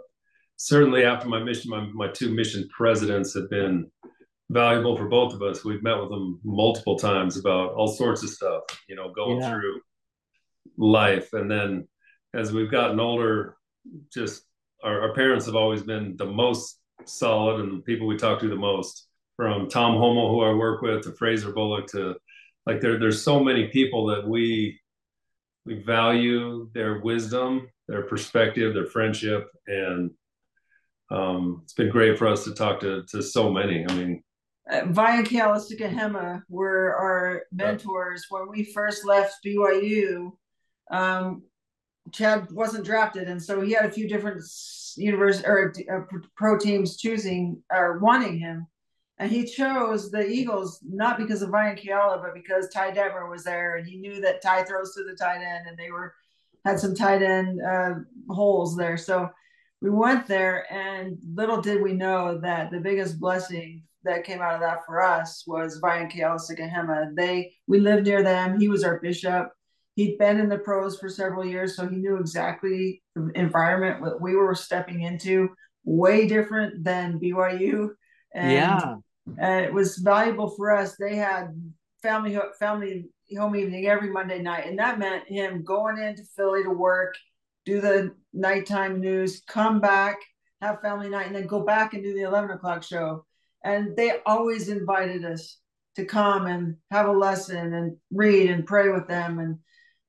certainly 0.57 1.05
after 1.05 1.29
my 1.29 1.43
mission, 1.43 1.71
my, 1.71 1.87
my 1.93 2.09
two 2.09 2.35
mission 2.35 2.69
presidents 2.69 3.33
have 3.35 3.49
been 3.49 3.91
valuable 4.51 4.97
for 4.97 5.09
both 5.09 5.33
of 5.33 5.43
us. 5.43 5.65
We've 5.65 5.83
met 5.83 5.99
with 5.99 6.11
them 6.11 6.41
multiple 6.45 6.99
times 6.99 7.37
about 7.37 7.73
all 7.73 7.89
sorts 7.89 8.23
of 8.23 8.31
stuff, 8.31 8.63
you 8.89 8.97
know, 8.97 9.13
going 9.13 9.41
yeah. 9.41 9.51
through 9.51 9.81
life. 10.77 11.33
And 11.33 11.51
then 11.51 11.89
as 12.35 12.53
we've 12.53 12.71
gotten 12.71 13.01
older, 13.01 13.57
just 14.13 14.43
our, 14.83 15.03
our 15.03 15.15
parents 15.15 15.47
have 15.47 15.57
always 15.57 15.83
been 15.83 16.17
the 16.17 16.27
most 16.27 16.81
solid 17.05 17.61
and 17.61 17.79
the 17.79 17.83
people 17.83 18.07
we 18.07 18.17
talk 18.17 18.41
to 18.41 18.49
the 18.49 18.57
most 18.57 19.09
from 19.43 19.69
Tom 19.69 19.97
Holmoe, 19.97 20.31
who 20.31 20.43
I 20.43 20.55
work 20.55 20.83
with, 20.83 21.03
to 21.03 21.11
Fraser 21.11 21.51
Bullock, 21.51 21.89
to 21.89 22.15
like 22.65 22.81
there, 22.81 22.97
there's 22.97 23.25
so 23.25 23.43
many 23.43 23.67
people 23.67 24.07
that 24.07 24.25
we 24.25 24.79
we 25.67 25.83
value 25.83 26.71
their 26.75 27.01
wisdom, 27.01 27.69
their 27.89 28.03
perspective, 28.03 28.73
their 28.73 28.87
friendship, 28.87 29.49
and 29.67 30.13
um, 31.11 31.63
it's 31.65 31.73
been 31.73 31.91
great 31.91 32.21
for 32.21 32.29
us 32.29 32.45
to 32.45 32.55
talk 32.55 32.79
to 32.83 33.03
to 33.11 33.21
so 33.21 33.51
many. 33.51 33.85
I 33.85 33.93
mean, 33.95 34.23
uh, 34.71 34.83
Vai 34.87 35.19
and 35.19 35.27
Hema 35.27 36.43
were 36.49 36.95
our 36.95 37.43
mentors 37.51 38.27
when 38.29 38.49
we 38.49 38.63
first 38.73 39.05
left 39.05 39.45
BYU. 39.45 40.31
Um, 40.93 41.43
Chad 42.13 42.47
wasn't 42.53 42.85
drafted, 42.85 43.27
and 43.27 43.43
so 43.43 43.61
he 43.61 43.73
had 43.73 43.87
a 43.87 43.91
few 43.91 44.09
different 44.09 44.41
universe 44.97 45.43
or 45.45 45.75
uh, 45.93 46.17
pro 46.37 46.57
teams 46.59 46.97
choosing 46.97 47.61
or 47.73 47.99
wanting 47.99 48.39
him. 48.39 48.69
And 49.19 49.31
he 49.31 49.45
chose 49.45 50.11
the 50.11 50.27
Eagles 50.27 50.81
not 50.83 51.19
because 51.19 51.43
of 51.43 51.51
Ryan 51.51 51.77
Keala, 51.77 52.21
but 52.23 52.35
because 52.35 52.69
Ty 52.69 52.93
Detmer 52.93 53.31
was 53.31 53.45
there, 53.45 53.77
and 53.77 53.87
he 53.87 53.99
knew 53.99 54.21
that 54.21 54.43
Ty 54.43 54.65
throws 54.65 54.95
to 54.95 55.05
the 55.05 55.15
tight 55.15 55.43
end, 55.43 55.67
and 55.69 55.79
they 55.79 55.91
were 55.91 56.15
had 56.65 56.79
some 56.79 56.95
tight 56.95 57.23
end 57.23 57.61
uh, 57.63 57.95
holes 58.29 58.77
there. 58.77 58.97
So 58.97 59.29
we 59.81 59.91
went 59.91 60.27
there, 60.27 60.73
and 60.73 61.19
little 61.35 61.61
did 61.61 61.83
we 61.83 61.93
know 61.93 62.39
that 62.39 62.71
the 62.71 62.81
biggest 62.81 63.21
blessing 63.21 63.83
that 64.05 64.25
came 64.25 64.41
out 64.41 64.55
of 64.55 64.61
that 64.61 64.85
for 64.87 65.03
us 65.03 65.45
was 65.47 65.81
Ryan 65.83 66.09
Keala 66.09 66.41
Sikahema. 66.41 67.15
They 67.15 67.53
we 67.67 67.81
lived 67.81 68.07
near 68.07 68.23
them. 68.23 68.59
He 68.59 68.69
was 68.69 68.85
our 68.85 69.01
bishop. 69.01 69.51
He'd 69.95 70.19
been 70.19 70.41
in 70.41 70.49
the 70.49 70.59
pros 70.59 70.99
for 70.99 71.09
several 71.09 71.45
years, 71.45 71.77
so 71.77 71.87
he 71.87 71.97
knew 71.97 72.17
exactly 72.17 73.03
the 73.15 73.31
environment 73.35 74.03
that 74.05 74.21
we 74.21 74.35
were 74.35 74.55
stepping 74.55 75.03
into. 75.03 75.51
Way 75.85 76.27
different 76.27 76.85
than 76.85 77.19
BYU. 77.19 77.91
And 78.35 78.53
yeah 78.53 78.95
and 79.39 79.65
it 79.65 79.73
was 79.73 79.99
valuable 79.99 80.51
for 80.51 80.77
us. 80.77 80.97
They 80.97 81.17
had 81.17 81.49
family 82.03 82.39
family 82.59 83.07
home 83.37 83.57
evening 83.57 83.87
every 83.87 84.11
Monday 84.11 84.43
night, 84.43 84.67
and 84.67 84.79
that 84.79 84.99
meant 84.99 85.29
him 85.29 85.65
going 85.65 85.99
into 85.99 86.23
Philly 86.37 86.63
to 86.65 86.71
work, 86.71 87.15
do 87.65 87.81
the 87.81 88.15
nighttime 88.33 89.01
news, 89.01 89.43
come 89.47 89.81
back, 89.81 90.19
have 90.61 90.83
family 90.83 91.09
night, 91.09 91.27
and 91.27 91.37
then 91.37 91.47
go 91.47 91.61
back 91.61 91.95
and 91.95 92.03
do 92.03 92.15
the 92.15 92.23
eleven 92.23 92.51
o'clock 92.51 92.83
show. 92.83 93.25
And 93.65 93.97
they 93.97 94.15
always 94.27 94.69
invited 94.69 95.25
us 95.25 95.59
to 95.97 96.05
come 96.05 96.47
and 96.47 96.77
have 96.91 97.07
a 97.07 97.13
lesson 97.13 97.75
and 97.75 97.97
read 98.11 98.51
and 98.51 98.67
pray 98.67 98.89
with 98.89 99.07
them. 99.07 99.39
And 99.39 99.59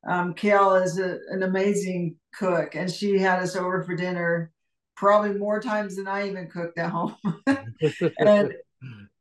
um, 0.09 0.33
Keala 0.33 0.83
is 0.83 0.97
a, 0.97 1.19
an 1.29 1.43
amazing 1.43 2.15
cook, 2.33 2.75
and 2.75 2.91
she 2.91 3.19
had 3.19 3.39
us 3.39 3.55
over 3.55 3.83
for 3.83 3.95
dinner 3.95 4.51
probably 4.95 5.37
more 5.37 5.59
times 5.59 5.95
than 5.95 6.07
I 6.07 6.27
even 6.27 6.47
cooked 6.47 6.77
at 6.77 6.91
home. 6.91 7.15
and 8.19 8.53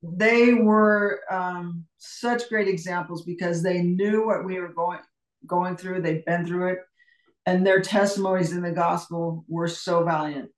they 0.03 0.55
were 0.55 1.21
um, 1.31 1.85
such 1.99 2.49
great 2.49 2.69
examples 2.69 3.25
because 3.25 3.63
they 3.63 3.83
knew 3.83 4.27
what 4.27 4.45
we 4.45 4.59
were 4.59 4.73
going 4.73 4.99
going 5.47 5.77
through. 5.77 6.03
They'd 6.03 6.25
been 6.25 6.47
through 6.47 6.73
it, 6.73 6.79
and 7.47 7.67
their 7.67 7.81
testimonies 7.81 8.53
in 8.53 8.63
the 8.63 8.73
gospel 8.73 9.45
were 9.49 9.69
so 9.69 10.05
valiant, 10.05 10.51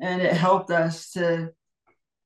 and 0.00 0.22
it 0.22 0.32
helped 0.32 0.70
us 0.70 1.10
to, 1.12 1.50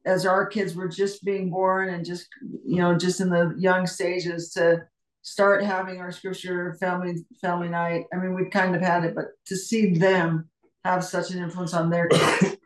as 0.04 0.26
our 0.26 0.46
kids 0.46 0.74
were 0.74 0.88
just 0.88 1.24
being 1.24 1.50
born 1.50 1.88
and 1.88 2.04
just 2.04 2.28
you 2.64 2.76
know 2.76 2.96
just 2.96 3.20
in 3.20 3.30
the 3.30 3.54
young 3.58 3.86
stages 3.86 4.50
to 4.50 4.82
start 5.22 5.62
having 5.62 6.00
our 6.00 6.12
scripture 6.12 6.76
family 6.80 7.24
family 7.40 7.68
night. 7.68 8.04
I 8.12 8.18
mean, 8.18 8.34
we 8.34 8.50
kind 8.50 8.76
of 8.76 8.82
had 8.82 9.04
it, 9.04 9.14
but 9.14 9.26
to 9.46 9.56
see 9.56 9.94
them 9.94 10.50
have 10.84 11.04
such 11.04 11.30
an 11.30 11.42
influence 11.42 11.74
on 11.74 11.90
their 11.90 12.08
kids, 12.08 12.56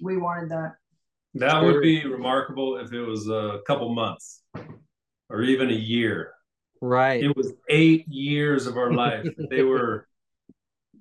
we 0.00 0.16
wanted 0.16 0.50
that. 0.50 0.74
That 1.34 1.62
would 1.62 1.82
be 1.82 2.04
remarkable 2.06 2.78
if 2.78 2.92
it 2.92 3.02
was 3.02 3.28
a 3.28 3.60
couple 3.66 3.88
months 3.90 4.42
or 5.28 5.42
even 5.42 5.70
a 5.70 5.74
year. 5.74 6.32
Right. 6.80 7.22
It 7.22 7.36
was 7.36 7.52
eight 7.68 8.06
years 8.08 8.66
of 8.66 8.76
our 8.76 8.92
life. 8.92 9.26
they 9.50 9.62
were 9.64 10.06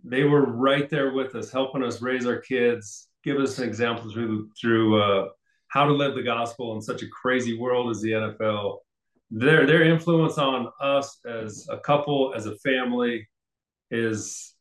they 0.04 0.24
were 0.24 0.46
right 0.46 0.90
there 0.90 1.12
with 1.12 1.36
us, 1.36 1.52
helping 1.52 1.84
us 1.84 2.02
raise 2.02 2.26
our 2.26 2.40
kids, 2.40 3.10
give 3.24 3.38
us 3.38 3.58
an 3.60 3.68
example 3.68 4.12
through 4.12 4.50
through 4.60 5.02
uh, 5.02 5.30
how 5.70 5.86
to 5.86 5.94
live 5.94 6.16
the 6.16 6.24
gospel 6.24 6.76
in 6.76 6.82
such 6.82 7.04
a 7.04 7.08
crazy 7.10 7.58
world 7.58 7.90
as 7.90 8.02
the 8.02 8.12
NFL. 8.12 8.78
Their 9.32 9.66
their 9.66 9.84
influence 9.84 10.38
on 10.38 10.70
us 10.82 11.20
as 11.26 11.68
a 11.70 11.78
couple, 11.80 12.34
as 12.36 12.46
a 12.46 12.56
family, 12.58 13.28
is 13.92 14.54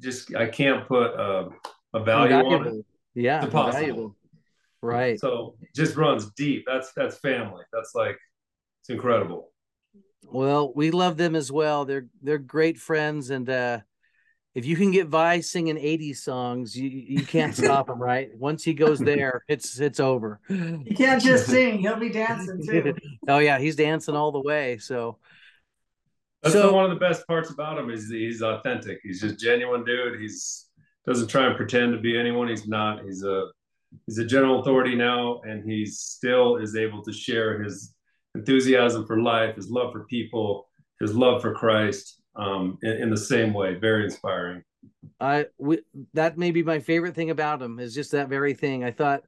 just 0.00 0.34
I 0.34 0.46
can't 0.46 0.86
put 0.86 1.12
a, 1.12 1.48
a 1.92 2.02
value 2.02 2.34
on 2.34 2.66
it. 2.66 2.84
Yeah, 3.14 3.44
valuable. 3.46 4.16
Right. 4.82 5.18
So 5.18 5.56
just 5.74 5.96
runs 5.96 6.30
deep. 6.32 6.64
That's 6.66 6.92
that's 6.92 7.16
family. 7.18 7.64
That's 7.72 7.94
like 7.94 8.18
it's 8.82 8.90
incredible. 8.90 9.50
Well, 10.24 10.72
we 10.74 10.90
love 10.90 11.16
them 11.16 11.34
as 11.34 11.50
well. 11.50 11.84
They're 11.84 12.06
they're 12.22 12.38
great 12.38 12.78
friends, 12.78 13.30
and 13.30 13.48
uh, 13.48 13.80
if 14.54 14.66
you 14.66 14.76
can 14.76 14.90
get 14.90 15.06
Vai 15.08 15.40
singing 15.40 15.76
'80s 15.76 16.16
songs, 16.16 16.76
you 16.76 16.88
you 16.88 17.24
can't 17.24 17.54
stop 17.56 17.88
him, 17.88 18.00
right? 18.00 18.30
Once 18.36 18.62
he 18.62 18.74
goes 18.74 18.98
there, 18.98 19.42
it's 19.48 19.80
it's 19.80 20.00
over. 20.00 20.40
He 20.48 20.94
can't 20.94 21.22
just 21.22 21.46
sing; 21.46 21.78
he'll 21.78 21.96
be 21.96 22.10
dancing 22.10 22.60
too. 22.66 22.94
oh 23.28 23.38
yeah, 23.38 23.58
he's 23.58 23.76
dancing 23.76 24.16
all 24.16 24.32
the 24.32 24.42
way. 24.42 24.78
So 24.78 25.18
that's 26.44 26.54
so, 26.54 26.72
one 26.72 26.84
of 26.84 26.90
the 26.90 26.96
best 26.96 27.26
parts 27.26 27.50
about 27.50 27.78
him 27.78 27.90
is 27.90 28.10
he's 28.10 28.42
authentic. 28.42 29.00
He's 29.02 29.20
just 29.20 29.40
genuine 29.40 29.84
dude. 29.84 30.20
He's 30.20 30.68
doesn't 31.06 31.28
try 31.28 31.46
and 31.46 31.56
pretend 31.56 31.92
to 31.92 31.98
be 31.98 32.18
anyone 32.18 32.48
he's 32.48 32.68
not. 32.68 33.04
He's 33.04 33.24
a 33.24 33.46
he's 34.06 34.18
a 34.18 34.24
general 34.24 34.60
authority 34.60 34.94
now, 34.94 35.40
and 35.44 35.68
he 35.68 35.86
still 35.86 36.56
is 36.56 36.76
able 36.76 37.02
to 37.02 37.12
share 37.12 37.62
his 37.62 37.94
enthusiasm 38.34 39.06
for 39.06 39.20
life, 39.20 39.56
his 39.56 39.70
love 39.70 39.92
for 39.92 40.04
people, 40.04 40.68
his 41.00 41.14
love 41.14 41.40
for 41.40 41.54
Christ 41.54 42.20
um, 42.36 42.78
in, 42.82 42.92
in 42.92 43.10
the 43.10 43.16
same 43.16 43.52
way. 43.52 43.74
Very 43.74 44.04
inspiring. 44.04 44.62
I 45.20 45.46
we, 45.58 45.80
that 46.12 46.36
may 46.36 46.50
be 46.50 46.62
my 46.62 46.78
favorite 46.78 47.14
thing 47.14 47.30
about 47.30 47.62
him 47.62 47.78
is 47.78 47.94
just 47.94 48.12
that 48.12 48.28
very 48.28 48.54
thing. 48.54 48.84
I 48.84 48.90
thought 48.90 49.22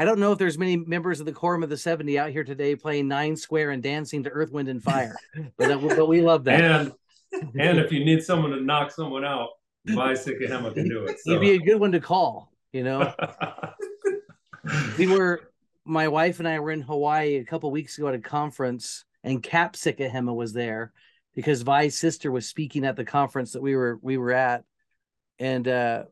I 0.00 0.04
don't 0.04 0.18
know 0.18 0.32
if 0.32 0.38
there's 0.38 0.56
many 0.56 0.78
members 0.78 1.20
of 1.20 1.26
the 1.26 1.32
quorum 1.32 1.62
of 1.62 1.68
the 1.68 1.76
70 1.76 2.18
out 2.18 2.30
here 2.30 2.42
today 2.42 2.74
playing 2.74 3.06
nine 3.06 3.36
square 3.36 3.68
and 3.70 3.82
dancing 3.82 4.22
to 4.22 4.30
Earth, 4.30 4.50
Wind, 4.50 4.70
and 4.70 4.82
Fire, 4.82 5.14
but, 5.58 5.68
that, 5.68 5.78
but 5.78 6.08
we 6.08 6.22
love 6.22 6.44
that. 6.44 6.58
And 6.58 6.92
and 7.60 7.78
if 7.78 7.92
you 7.92 8.02
need 8.02 8.22
someone 8.22 8.52
to 8.52 8.62
knock 8.62 8.92
someone 8.92 9.26
out, 9.26 9.50
Vai 9.84 10.14
Sikahema 10.14 10.72
can 10.72 10.88
do 10.88 11.04
it. 11.04 11.18
So. 11.20 11.32
He'd 11.32 11.40
be 11.40 11.50
a 11.50 11.58
good 11.58 11.78
one 11.78 11.92
to 11.92 12.00
call. 12.00 12.50
You 12.72 12.84
know, 12.84 13.12
we 14.98 15.06
were 15.06 15.52
my 15.84 16.08
wife 16.08 16.38
and 16.38 16.48
I 16.48 16.60
were 16.60 16.70
in 16.70 16.80
Hawaii 16.80 17.36
a 17.36 17.44
couple 17.44 17.70
weeks 17.70 17.98
ago 17.98 18.08
at 18.08 18.14
a 18.14 18.20
conference, 18.20 19.04
and 19.22 19.42
Cap 19.42 19.74
Sikahema 19.74 20.34
was 20.34 20.54
there 20.54 20.94
because 21.34 21.60
Vai's 21.60 21.98
sister 21.98 22.32
was 22.32 22.46
speaking 22.46 22.86
at 22.86 22.96
the 22.96 23.04
conference 23.04 23.52
that 23.52 23.60
we 23.60 23.76
were 23.76 23.98
we 24.00 24.16
were 24.16 24.32
at, 24.32 24.64
and 25.38 25.68
uh, 25.68 26.04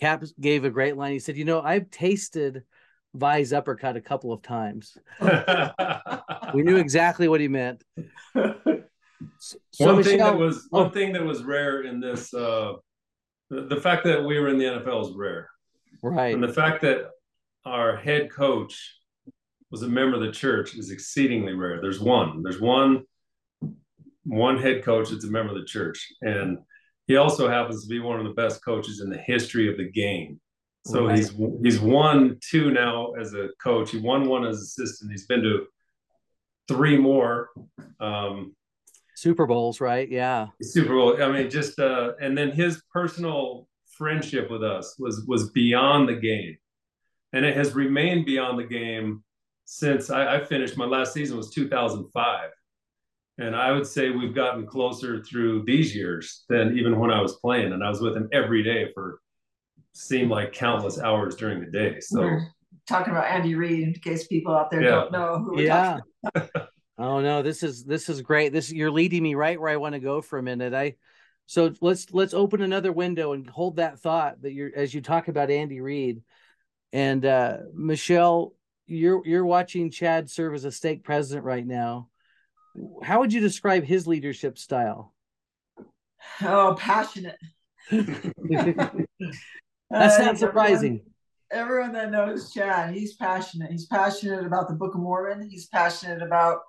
Cap 0.00 0.24
gave 0.40 0.64
a 0.64 0.70
great 0.70 0.96
line. 0.96 1.12
He 1.12 1.20
said, 1.20 1.36
"You 1.36 1.44
know, 1.44 1.60
I've 1.60 1.88
tasted 1.88 2.64
Vai's 3.14 3.52
uppercut 3.52 3.96
a 3.96 4.00
couple 4.00 4.32
of 4.32 4.42
times. 4.42 4.96
we 6.54 6.62
knew 6.62 6.76
exactly 6.76 7.28
what 7.28 7.40
he 7.40 7.48
meant." 7.48 7.82
So, 9.38 9.58
one 9.78 9.96
Michelle, 9.96 10.02
thing 10.02 10.18
that 10.18 10.36
was 10.36 10.66
one 10.70 10.86
oh, 10.86 10.90
thing 10.90 11.12
that 11.12 11.24
was 11.24 11.42
rare 11.42 11.82
in 11.82 12.00
this, 12.00 12.32
uh, 12.34 12.74
the, 13.50 13.62
the 13.62 13.80
fact 13.80 14.04
that 14.04 14.24
we 14.24 14.38
were 14.38 14.48
in 14.48 14.58
the 14.58 14.64
NFL 14.64 15.10
is 15.10 15.16
rare, 15.16 15.48
right? 16.02 16.34
And 16.34 16.42
the 16.42 16.52
fact 16.52 16.82
that 16.82 17.10
our 17.64 17.96
head 17.96 18.30
coach 18.30 18.96
was 19.70 19.82
a 19.82 19.88
member 19.88 20.16
of 20.16 20.22
the 20.22 20.32
church 20.32 20.74
is 20.74 20.90
exceedingly 20.90 21.54
rare. 21.54 21.80
There's 21.80 22.00
one. 22.00 22.42
There's 22.42 22.60
one 22.60 23.04
one 24.24 24.58
head 24.58 24.84
coach 24.84 25.08
that's 25.08 25.24
a 25.24 25.30
member 25.30 25.54
of 25.54 25.58
the 25.58 25.66
church, 25.66 26.12
and 26.22 26.58
he 27.06 27.16
also 27.16 27.48
happens 27.48 27.82
to 27.82 27.88
be 27.88 28.00
one 28.00 28.18
of 28.18 28.26
the 28.26 28.34
best 28.34 28.62
coaches 28.64 29.00
in 29.00 29.10
the 29.10 29.18
history 29.18 29.70
of 29.70 29.78
the 29.78 29.90
game. 29.90 30.40
So 30.88 31.06
right. 31.06 31.18
he's 31.18 31.34
he's 31.62 31.78
won 31.78 32.38
two 32.40 32.70
now 32.70 33.12
as 33.12 33.34
a 33.34 33.50
coach. 33.62 33.90
He 33.90 33.98
won 33.98 34.26
one 34.26 34.46
as 34.46 34.62
assistant. 34.62 35.10
He's 35.10 35.26
been 35.26 35.42
to 35.42 35.66
three 36.66 36.96
more. 36.96 37.50
Um, 38.00 38.56
Super 39.14 39.46
Bowls, 39.46 39.82
right? 39.82 40.08
Yeah. 40.10 40.46
Super 40.62 40.94
Bowl. 40.94 41.22
I 41.22 41.30
mean, 41.30 41.50
just 41.50 41.78
uh, 41.78 42.12
and 42.22 42.36
then 42.38 42.52
his 42.52 42.82
personal 42.90 43.68
friendship 43.98 44.50
with 44.50 44.64
us 44.64 44.94
was 44.98 45.26
was 45.26 45.50
beyond 45.50 46.08
the 46.08 46.16
game, 46.16 46.56
and 47.34 47.44
it 47.44 47.54
has 47.54 47.74
remained 47.74 48.24
beyond 48.24 48.58
the 48.58 48.64
game 48.64 49.22
since 49.66 50.08
I, 50.08 50.36
I 50.36 50.44
finished. 50.44 50.78
My 50.78 50.86
last 50.86 51.12
season 51.12 51.36
was 51.36 51.50
2005, 51.50 52.48
and 53.36 53.54
I 53.54 53.72
would 53.72 53.86
say 53.86 54.08
we've 54.08 54.34
gotten 54.34 54.66
closer 54.66 55.22
through 55.22 55.64
these 55.66 55.94
years 55.94 56.44
than 56.48 56.78
even 56.78 56.98
when 56.98 57.10
I 57.10 57.20
was 57.20 57.36
playing. 57.36 57.74
And 57.74 57.84
I 57.84 57.90
was 57.90 58.00
with 58.00 58.16
him 58.16 58.30
every 58.32 58.62
day 58.62 58.90
for 58.94 59.20
seemed 59.92 60.30
like 60.30 60.52
countless 60.52 60.98
hours 60.98 61.36
during 61.36 61.60
the 61.60 61.70
day. 61.70 62.00
So 62.00 62.20
we're 62.20 62.46
talking 62.86 63.12
about 63.12 63.26
Andy 63.26 63.54
Reid 63.54 63.82
in 63.82 63.94
case 63.94 64.26
people 64.26 64.54
out 64.54 64.70
there 64.70 64.82
yeah. 64.82 64.90
don't 64.90 65.12
know 65.12 65.38
who 65.38 65.56
we're 65.56 65.62
yeah. 65.62 65.98
talking 66.24 66.48
about. 66.52 66.68
oh 66.98 67.20
no, 67.20 67.42
this 67.42 67.62
is 67.62 67.84
this 67.84 68.08
is 68.08 68.22
great. 68.22 68.52
This 68.52 68.72
you're 68.72 68.90
leading 68.90 69.22
me 69.22 69.34
right 69.34 69.60
where 69.60 69.70
I 69.70 69.76
want 69.76 69.94
to 69.94 70.00
go 70.00 70.20
for 70.20 70.38
a 70.38 70.42
minute. 70.42 70.74
I 70.74 70.96
so 71.46 71.72
let's 71.80 72.12
let's 72.12 72.34
open 72.34 72.62
another 72.62 72.92
window 72.92 73.32
and 73.32 73.48
hold 73.48 73.76
that 73.76 74.00
thought 74.00 74.42
that 74.42 74.52
you're 74.52 74.70
as 74.74 74.92
you 74.92 75.00
talk 75.00 75.28
about 75.28 75.50
Andy 75.50 75.80
Reid. 75.80 76.22
And 76.92 77.24
uh 77.24 77.58
Michelle, 77.74 78.54
you're 78.86 79.26
you're 79.26 79.44
watching 79.44 79.90
Chad 79.90 80.30
serve 80.30 80.54
as 80.54 80.64
a 80.64 80.72
stake 80.72 81.04
president 81.04 81.44
right 81.44 81.66
now 81.66 82.08
how 83.02 83.20
would 83.20 83.32
you 83.32 83.40
describe 83.40 83.84
his 83.84 84.06
leadership 84.06 84.58
style? 84.58 85.14
Oh, 86.42 86.76
passionate. 86.78 87.38
That's 89.90 90.18
not 90.18 90.38
surprising. 90.38 91.00
Everyone, 91.50 91.92
everyone, 91.92 91.92
that 91.92 92.10
knows 92.10 92.52
Chad, 92.52 92.94
he's 92.94 93.14
passionate. 93.14 93.70
He's 93.70 93.86
passionate 93.86 94.44
about 94.44 94.68
the 94.68 94.74
Book 94.74 94.94
of 94.94 95.00
Mormon. 95.00 95.48
He's 95.48 95.66
passionate 95.66 96.22
about 96.22 96.60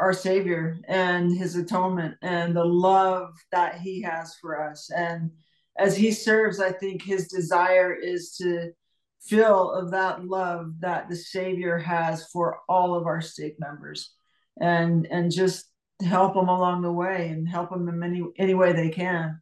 our 0.00 0.12
Savior 0.12 0.78
and 0.88 1.36
his 1.36 1.54
atonement 1.54 2.16
and 2.22 2.56
the 2.56 2.64
love 2.64 3.34
that 3.52 3.78
he 3.78 4.02
has 4.02 4.34
for 4.40 4.60
us. 4.60 4.90
And 4.90 5.30
as 5.78 5.96
he 5.96 6.10
serves, 6.10 6.60
I 6.60 6.72
think 6.72 7.02
his 7.02 7.28
desire 7.28 7.94
is 7.94 8.36
to 8.36 8.72
feel 9.20 9.70
of 9.70 9.92
that 9.92 10.24
love 10.24 10.74
that 10.80 11.08
the 11.08 11.16
Savior 11.16 11.78
has 11.78 12.26
for 12.28 12.58
all 12.68 12.94
of 12.94 13.06
our 13.06 13.20
stake 13.20 13.60
members 13.60 14.12
and 14.60 15.06
and 15.06 15.30
just 15.30 15.66
help 16.04 16.34
them 16.34 16.48
along 16.48 16.82
the 16.82 16.92
way 16.92 17.28
and 17.28 17.48
help 17.48 17.70
them 17.70 17.88
in 17.88 18.02
any 18.02 18.22
any 18.38 18.54
way 18.54 18.72
they 18.72 18.90
can. 18.90 19.40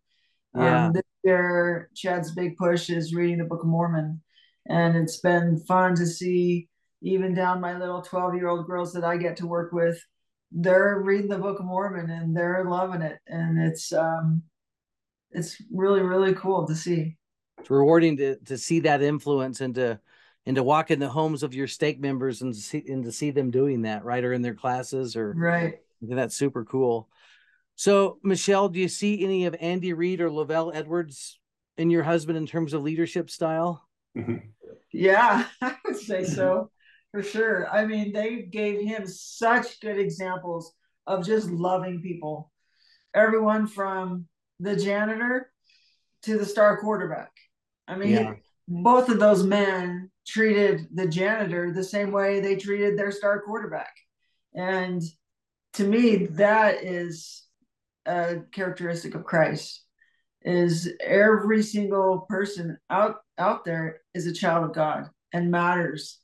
Yeah. 0.55 0.87
Um, 0.87 0.92
year, 1.24 1.90
Chad's 1.94 2.33
big 2.33 2.56
push 2.56 2.90
is 2.90 3.14
reading 3.14 3.38
the 3.38 3.44
Book 3.44 3.62
of 3.62 3.68
Mormon, 3.68 4.22
and 4.68 4.96
it's 4.96 5.20
been 5.20 5.59
fun 5.66 5.94
to 5.96 6.06
see 6.06 6.68
even 7.02 7.35
down 7.35 7.61
my 7.61 7.76
little 7.76 8.02
12 8.02 8.35
year 8.35 8.48
old 8.48 8.66
girls 8.66 8.92
that 8.92 9.04
I 9.04 9.16
get 9.16 9.37
to 9.38 9.46
work 9.46 9.72
with. 9.72 9.98
They're 10.52 11.00
reading 11.00 11.28
the 11.28 11.38
Book 11.38 11.61
of 11.61 11.64
Mormon 11.64 12.11
and 12.11 12.37
they're 12.37 12.64
loving 12.68 13.02
it, 13.02 13.18
and 13.26 13.62
it's 13.62 13.92
um, 13.92 14.42
it's 15.30 15.61
really 15.72 16.00
really 16.00 16.35
cool 16.35 16.66
to 16.66 16.74
see. 16.74 17.16
It's 17.59 17.70
rewarding 17.70 18.16
to 18.16 18.37
to 18.37 18.59
see 18.59 18.80
that 18.80 19.02
influence 19.02 19.61
and 19.61 19.74
to 19.76 20.00
and 20.46 20.56
to 20.56 20.62
walk 20.62 20.90
in 20.90 20.98
the 20.98 21.09
homes 21.09 21.42
of 21.42 21.54
your 21.54 21.66
stake 21.66 22.00
members 22.00 22.42
and 22.42 22.54
see 22.56 22.83
and 22.88 23.04
to 23.04 23.12
see 23.12 23.30
them 23.30 23.50
doing 23.50 23.83
that 23.83 24.04
right 24.04 24.24
or 24.24 24.33
in 24.33 24.42
their 24.42 24.54
classes 24.54 25.14
or 25.14 25.35
right 25.37 25.78
that's 26.02 26.35
super 26.35 26.64
cool 26.64 27.09
so 27.81 28.19
michelle 28.23 28.69
do 28.69 28.79
you 28.79 28.88
see 28.88 29.25
any 29.25 29.47
of 29.47 29.57
andy 29.61 29.93
reid 29.93 30.21
or 30.21 30.31
LaVell 30.31 30.75
Edwards 30.75 31.38
in 31.77 31.90
your 31.90 32.03
husband 32.03 32.37
in 32.37 32.47
terms 32.47 32.73
of 32.73 32.83
leadership 32.83 33.31
style 33.31 33.87
mm-hmm. 34.16 34.37
yeah 34.93 35.47
i 35.62 35.75
would 35.85 35.97
say 35.97 36.25
so 36.25 36.71
for 37.12 37.23
sure 37.23 37.69
i 37.71 37.85
mean 37.85 38.12
they 38.12 38.43
gave 38.43 38.81
him 38.87 39.07
such 39.07 39.81
good 39.81 39.99
examples 39.99 40.73
of 41.07 41.25
just 41.25 41.51
loving 41.51 42.01
people 42.03 42.51
everyone 43.14 43.66
from 43.66 44.27
the 44.59 44.77
janitor 44.77 45.51
to 46.23 46.38
the 46.38 46.47
star 46.47 46.79
quarterback 46.81 47.33
i 47.88 47.97
mean 47.97 48.11
yeah. 48.11 48.35
both 48.69 49.09
of 49.09 49.19
those 49.19 49.43
men 49.43 50.11
treated 50.31 50.87
the 50.95 51.07
janitor 51.07 51.73
the 51.73 51.85
same 51.85 52.12
way 52.12 52.40
they 52.40 52.57
treated 52.57 52.97
their 52.97 53.11
star 53.11 53.40
quarterback. 53.43 53.95
And 54.55 55.03
to 55.75 55.85
me, 55.85 56.27
that 56.27 56.85
is 56.85 57.45
a 58.07 58.39
characteristic 58.53 59.15
of 59.15 59.25
Christ 59.25 59.83
is 60.43 60.91
every 61.05 61.63
single 61.63 62.21
person 62.29 62.79
out 62.89 63.17
out 63.39 63.65
there 63.65 64.01
is 64.15 64.27
a 64.27 64.33
child 64.33 64.65
of 64.65 64.75
God 64.75 65.09
and 65.33 65.51
matters. 65.51 66.19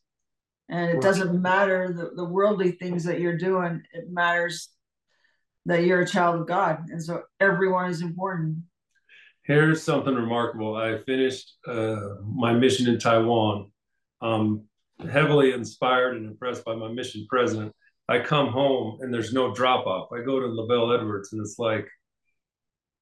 And 0.68 0.90
it 0.90 1.00
doesn't 1.00 1.40
matter 1.40 1.92
the, 1.92 2.10
the 2.16 2.24
worldly 2.24 2.72
things 2.72 3.04
that 3.04 3.20
you're 3.20 3.38
doing, 3.38 3.82
it 3.92 4.10
matters 4.10 4.70
that 5.66 5.84
you're 5.84 6.00
a 6.00 6.06
child 6.06 6.40
of 6.40 6.46
God. 6.46 6.88
And 6.90 7.02
so 7.02 7.22
everyone 7.40 7.90
is 7.90 8.02
important. 8.02 8.58
Here's 9.42 9.82
something 9.82 10.14
remarkable. 10.14 10.76
I 10.76 10.98
finished 10.98 11.54
uh, 11.68 12.16
my 12.24 12.52
mission 12.52 12.88
in 12.88 12.98
Taiwan 12.98 13.70
um, 14.20 14.64
heavily 15.08 15.52
inspired 15.52 16.16
and 16.16 16.26
impressed 16.26 16.64
by 16.64 16.74
my 16.74 16.88
mission 16.88 17.26
president. 17.28 17.72
I 18.08 18.20
come 18.20 18.48
home 18.48 18.98
and 19.00 19.12
there's 19.12 19.32
no 19.32 19.52
drop 19.52 19.86
off. 19.86 20.12
I 20.12 20.22
go 20.22 20.38
to 20.38 20.46
LaVell 20.46 20.98
Edwards 20.98 21.32
and 21.32 21.40
it's 21.40 21.58
like 21.58 21.88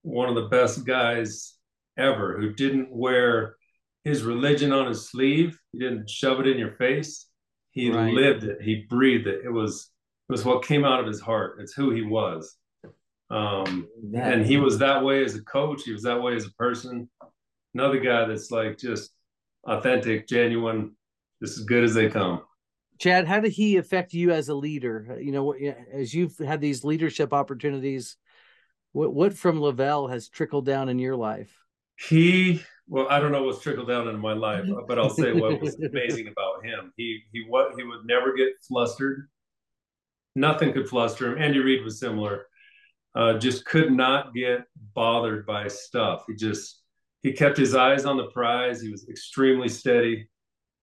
one 0.02 0.28
of 0.28 0.34
the 0.34 0.48
best 0.48 0.86
guys 0.86 1.54
ever 1.98 2.38
who 2.38 2.52
didn't 2.52 2.88
wear 2.90 3.56
his 4.04 4.22
religion 4.22 4.72
on 4.72 4.86
his 4.86 5.10
sleeve. 5.10 5.58
He 5.72 5.78
didn't 5.78 6.08
shove 6.08 6.40
it 6.40 6.46
in 6.46 6.58
your 6.58 6.72
face. 6.72 7.26
He 7.72 7.90
right. 7.90 8.12
lived 8.12 8.44
it. 8.44 8.62
He 8.62 8.86
breathed 8.88 9.26
it. 9.26 9.44
It 9.44 9.50
was 9.50 9.90
it 10.28 10.32
was 10.32 10.44
what 10.44 10.64
came 10.64 10.84
out 10.84 11.00
of 11.00 11.06
his 11.06 11.20
heart. 11.20 11.58
It's 11.60 11.74
who 11.74 11.90
he 11.90 12.02
was. 12.02 12.56
Um, 13.30 13.88
and 14.16 14.44
he 14.44 14.56
was 14.56 14.78
that 14.78 15.04
way 15.04 15.24
as 15.24 15.34
a 15.34 15.42
coach. 15.42 15.82
He 15.84 15.92
was 15.92 16.02
that 16.02 16.22
way 16.22 16.34
as 16.34 16.46
a 16.46 16.52
person. 16.52 17.10
Another 17.74 17.98
guy 17.98 18.26
that's 18.26 18.50
like 18.50 18.78
just 18.78 19.10
authentic, 19.66 20.28
genuine, 20.28 20.96
just 21.42 21.58
as 21.58 21.64
good 21.64 21.84
as 21.84 21.94
they 21.94 22.08
come. 22.08 22.42
Chad, 22.98 23.26
how 23.26 23.40
did 23.40 23.52
he 23.52 23.76
affect 23.76 24.12
you 24.12 24.30
as 24.30 24.48
a 24.48 24.54
leader? 24.54 25.18
You 25.20 25.32
know, 25.32 25.52
as 25.92 26.14
you've 26.14 26.38
had 26.38 26.60
these 26.60 26.84
leadership 26.84 27.32
opportunities, 27.32 28.16
what 28.92 29.12
what 29.12 29.34
from 29.34 29.58
LaVell 29.58 30.10
has 30.10 30.28
trickled 30.28 30.66
down 30.66 30.88
in 30.88 30.98
your 30.98 31.16
life? 31.16 31.52
He, 31.96 32.62
well, 32.88 33.06
I 33.10 33.20
don't 33.20 33.32
know 33.32 33.42
what's 33.42 33.60
trickled 33.60 33.88
down 33.88 34.08
in 34.08 34.18
my 34.18 34.32
life, 34.32 34.64
but 34.86 34.98
I'll 34.98 35.10
say 35.10 35.32
what 35.32 35.60
was 35.60 35.74
amazing 35.92 36.28
about 36.28 36.64
him. 36.64 36.92
He 36.96 37.22
he 37.32 37.44
what 37.48 37.72
he 37.76 37.82
would 37.82 38.06
never 38.06 38.34
get 38.34 38.48
flustered. 38.66 39.28
Nothing 40.36 40.72
could 40.72 40.88
fluster 40.88 41.32
him. 41.32 41.42
Andy 41.42 41.58
Reid 41.58 41.84
was 41.84 41.98
similar. 42.00 42.46
Uh, 43.14 43.38
just 43.38 43.64
could 43.64 43.92
not 43.92 44.34
get 44.34 44.64
bothered 44.94 45.46
by 45.46 45.68
stuff. 45.68 46.24
He 46.26 46.34
just 46.34 46.82
he 47.22 47.32
kept 47.32 47.56
his 47.56 47.74
eyes 47.74 48.04
on 48.04 48.16
the 48.16 48.26
prize. 48.26 48.80
He 48.80 48.90
was 48.90 49.08
extremely 49.08 49.68
steady. 49.68 50.28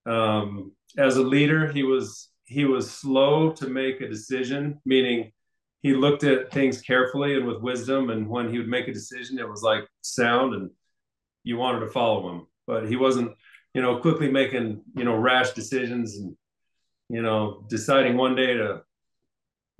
Um, 0.05 0.71
as 0.97 1.17
a 1.17 1.23
leader, 1.23 1.71
he 1.71 1.83
was 1.83 2.29
he 2.45 2.65
was 2.65 2.91
slow 2.91 3.51
to 3.53 3.67
make 3.67 4.01
a 4.01 4.09
decision, 4.09 4.79
meaning 4.85 5.31
he 5.81 5.93
looked 5.93 6.23
at 6.23 6.51
things 6.51 6.81
carefully 6.81 7.35
and 7.35 7.47
with 7.47 7.61
wisdom. 7.61 8.09
And 8.09 8.27
when 8.27 8.51
he 8.51 8.57
would 8.57 8.67
make 8.67 8.87
a 8.87 8.93
decision, 8.93 9.39
it 9.39 9.49
was 9.49 9.63
like 9.63 9.87
sound. 10.01 10.53
And 10.53 10.69
you 11.43 11.57
wanted 11.57 11.79
to 11.79 11.89
follow 11.89 12.29
him, 12.29 12.47
but 12.67 12.87
he 12.87 12.97
wasn't, 12.97 13.31
you 13.73 13.81
know, 13.81 13.97
quickly 13.99 14.29
making, 14.29 14.81
you 14.95 15.05
know, 15.05 15.15
rash 15.15 15.51
decisions 15.51 16.17
and, 16.17 16.35
you 17.09 17.21
know, 17.21 17.65
deciding 17.69 18.17
one 18.17 18.35
day 18.35 18.53
to 18.53 18.81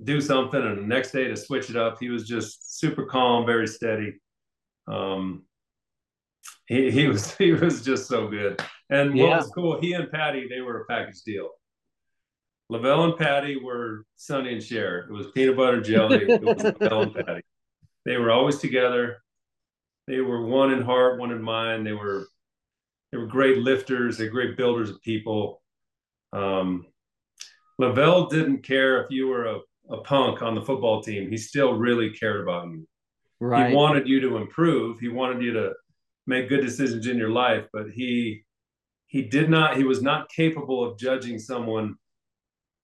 do 0.02 0.20
something 0.20 0.60
and 0.60 0.78
the 0.78 0.82
next 0.82 1.12
day 1.12 1.28
to 1.28 1.36
switch 1.36 1.70
it 1.70 1.76
up. 1.76 1.98
He 2.00 2.08
was 2.08 2.26
just 2.26 2.80
super 2.80 3.04
calm, 3.04 3.46
very 3.46 3.68
steady. 3.68 4.14
Um, 4.88 5.44
he, 6.66 6.90
he 6.90 7.08
was 7.08 7.34
he 7.36 7.52
was 7.52 7.84
just 7.84 8.06
so 8.06 8.28
good. 8.28 8.60
And 8.90 9.10
what 9.10 9.28
yeah. 9.28 9.36
was 9.38 9.50
cool, 9.54 9.80
he 9.80 9.92
and 9.94 10.10
Patty, 10.10 10.46
they 10.48 10.60
were 10.60 10.80
a 10.80 10.84
package 10.86 11.22
deal. 11.22 11.50
LaVell 12.70 13.04
and 13.04 13.18
Patty 13.18 13.56
were 13.56 14.04
Sonny 14.16 14.54
and 14.54 14.62
Cher. 14.62 15.00
It 15.00 15.12
was 15.12 15.30
peanut 15.32 15.56
butter 15.56 15.80
jelly. 15.80 16.24
It 16.28 16.42
was 16.42 16.56
LaVell 16.62 17.02
and 17.02 17.14
Patty. 17.14 17.42
They 18.04 18.16
were 18.16 18.30
always 18.30 18.58
together. 18.58 19.18
They 20.06 20.20
were 20.20 20.44
one 20.46 20.72
in 20.72 20.82
heart, 20.82 21.18
one 21.18 21.30
in 21.30 21.42
mind. 21.42 21.86
They 21.86 21.92
were 21.92 22.26
they 23.10 23.18
were 23.18 23.26
great 23.26 23.58
lifters. 23.58 24.16
They're 24.16 24.30
great 24.30 24.56
builders 24.56 24.90
of 24.90 25.00
people. 25.02 25.62
Um, 26.32 26.86
LaVell 27.80 28.30
didn't 28.30 28.62
care 28.62 29.02
if 29.02 29.10
you 29.10 29.28
were 29.28 29.46
a, 29.46 29.58
a 29.90 29.98
punk 29.98 30.42
on 30.42 30.54
the 30.54 30.62
football 30.62 31.02
team. 31.02 31.30
He 31.30 31.36
still 31.36 31.74
really 31.74 32.10
cared 32.10 32.40
about 32.40 32.68
you. 32.68 32.86
Right. 33.40 33.70
He 33.70 33.76
wanted 33.76 34.08
you 34.08 34.20
to 34.20 34.36
improve. 34.36 34.98
He 34.98 35.08
wanted 35.08 35.42
you 35.42 35.52
to 35.52 35.72
make 36.26 36.48
good 36.48 36.60
decisions 36.60 37.06
in 37.06 37.18
your 37.18 37.30
life, 37.30 37.66
but 37.72 37.90
he 37.90 38.44
he 39.06 39.22
did 39.22 39.50
not. 39.50 39.76
He 39.76 39.84
was 39.84 40.02
not 40.02 40.30
capable 40.30 40.82
of 40.84 40.98
judging 40.98 41.38
someone 41.38 41.96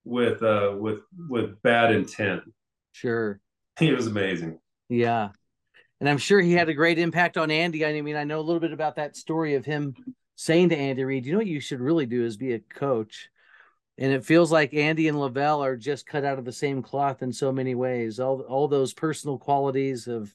with 0.04 0.42
uh 0.42 0.74
with 0.78 1.00
with 1.28 1.60
bad 1.62 1.94
intent. 1.94 2.42
Sure. 2.92 3.40
He 3.78 3.92
was 3.92 4.08
amazing. 4.08 4.58
Yeah. 4.88 5.28
And 6.00 6.08
I'm 6.08 6.18
sure 6.18 6.40
he 6.40 6.52
had 6.52 6.68
a 6.68 6.74
great 6.74 6.98
impact 6.98 7.36
on 7.36 7.48
Andy. 7.48 7.86
I 7.86 8.00
mean, 8.00 8.16
I 8.16 8.24
know 8.24 8.40
a 8.40 8.42
little 8.42 8.58
bit 8.58 8.72
about 8.72 8.96
that 8.96 9.16
story 9.16 9.54
of 9.54 9.64
him 9.64 9.94
saying 10.34 10.70
to 10.70 10.76
Andy 10.76 11.04
Reid, 11.04 11.24
you 11.24 11.30
know 11.30 11.38
what 11.38 11.46
you 11.46 11.60
should 11.60 11.80
really 11.80 12.06
do 12.06 12.24
is 12.24 12.36
be 12.36 12.54
a 12.54 12.58
coach. 12.58 13.28
And 13.96 14.12
it 14.12 14.24
feels 14.24 14.50
like 14.50 14.74
Andy 14.74 15.06
and 15.06 15.16
LaVell 15.16 15.64
are 15.64 15.76
just 15.76 16.06
cut 16.08 16.24
out 16.24 16.40
of 16.40 16.44
the 16.44 16.50
same 16.50 16.82
cloth 16.82 17.22
in 17.22 17.32
so 17.32 17.52
many 17.52 17.76
ways. 17.76 18.18
All 18.18 18.40
all 18.42 18.66
those 18.66 18.94
personal 18.94 19.38
qualities 19.38 20.08
of 20.08 20.34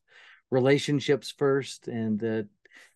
relationships 0.51 1.33
first 1.37 1.87
and 1.87 2.23
uh, 2.23 2.43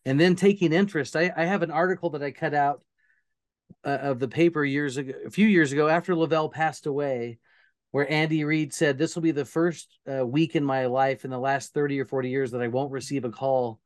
and 0.06 0.20
then 0.20 0.36
taking 0.36 0.74
interest. 0.74 1.16
I, 1.16 1.32
I 1.36 1.46
have 1.46 1.64
an 1.64 1.72
article 1.72 2.12
that 2.12 2.24
I 2.24 2.32
cut 2.32 2.54
out 2.54 2.82
uh, 3.84 3.90
of 3.90 4.20
the 4.20 4.28
paper 4.28 4.64
years 4.64 4.98
ago, 4.98 5.14
a 5.26 5.30
few 5.30 5.48
years 5.48 5.72
ago 5.72 5.88
after 5.88 6.14
LaVell 6.14 6.52
passed 6.52 6.86
away, 6.86 7.40
where 7.92 8.10
Andy 8.12 8.44
Reid 8.44 8.74
said, 8.74 8.98
This 8.98 9.16
will 9.16 9.24
be 9.24 9.32
the 9.32 9.46
first 9.46 10.00
uh, 10.10 10.26
week 10.26 10.56
in 10.56 10.64
my 10.64 10.86
life 10.86 11.26
in 11.26 11.32
the 11.32 11.40
last 11.40 11.74
30 11.74 12.00
or 12.00 12.06
40 12.06 12.30
years 12.30 12.52
that 12.52 12.62
I 12.62 12.68
won't 12.68 12.92
receive 12.92 13.26
a 13.26 13.30
call 13.30 13.80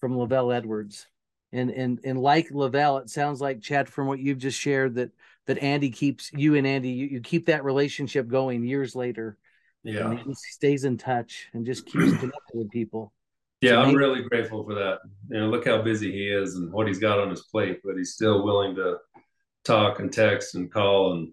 from 0.00 0.14
LaVell 0.14 0.54
Edwards. 0.54 1.06
And, 1.50 1.70
and, 1.70 2.00
and 2.04 2.18
like 2.20 2.48
LaVell, 2.50 3.02
it 3.02 3.10
sounds 3.10 3.40
like 3.40 3.62
Chad, 3.62 3.88
from 3.88 4.06
what 4.06 4.18
you've 4.18 4.38
just 4.38 4.58
shared, 4.58 4.96
that, 4.96 5.12
that 5.46 5.62
Andy 5.62 5.90
keeps 5.90 6.30
you 6.32 6.56
and 6.56 6.66
Andy, 6.66 6.90
you, 6.90 7.06
you 7.06 7.20
keep 7.20 7.46
that 7.46 7.64
relationship 7.64 8.28
going 8.28 8.64
years 8.64 8.94
later. 8.94 9.38
Yeah. 9.82 10.10
And 10.10 10.18
he 10.18 10.34
stays 10.34 10.84
in 10.84 10.98
touch 10.98 11.48
and 11.54 11.64
just 11.64 11.86
keeps 11.86 12.10
connected 12.18 12.54
with 12.54 12.70
people. 12.70 13.13
Yeah, 13.64 13.80
I'm 13.80 13.94
really 13.94 14.22
grateful 14.22 14.64
for 14.64 14.74
that. 14.74 14.98
You 15.30 15.40
know, 15.40 15.48
look 15.48 15.66
how 15.66 15.82
busy 15.82 16.12
he 16.12 16.28
is 16.28 16.56
and 16.56 16.72
what 16.72 16.86
he's 16.86 16.98
got 16.98 17.18
on 17.18 17.30
his 17.30 17.42
plate, 17.42 17.80
but 17.84 17.96
he's 17.96 18.12
still 18.12 18.44
willing 18.44 18.74
to 18.76 18.98
talk 19.64 20.00
and 20.00 20.12
text 20.12 20.54
and 20.54 20.70
call 20.70 21.12
and 21.14 21.32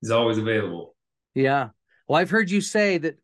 he's 0.00 0.10
always 0.10 0.38
available. 0.38 0.94
Yeah. 1.34 1.70
Well, 2.08 2.18
I've 2.18 2.30
heard 2.30 2.50
you 2.50 2.60
say 2.60 2.98
that 2.98 3.18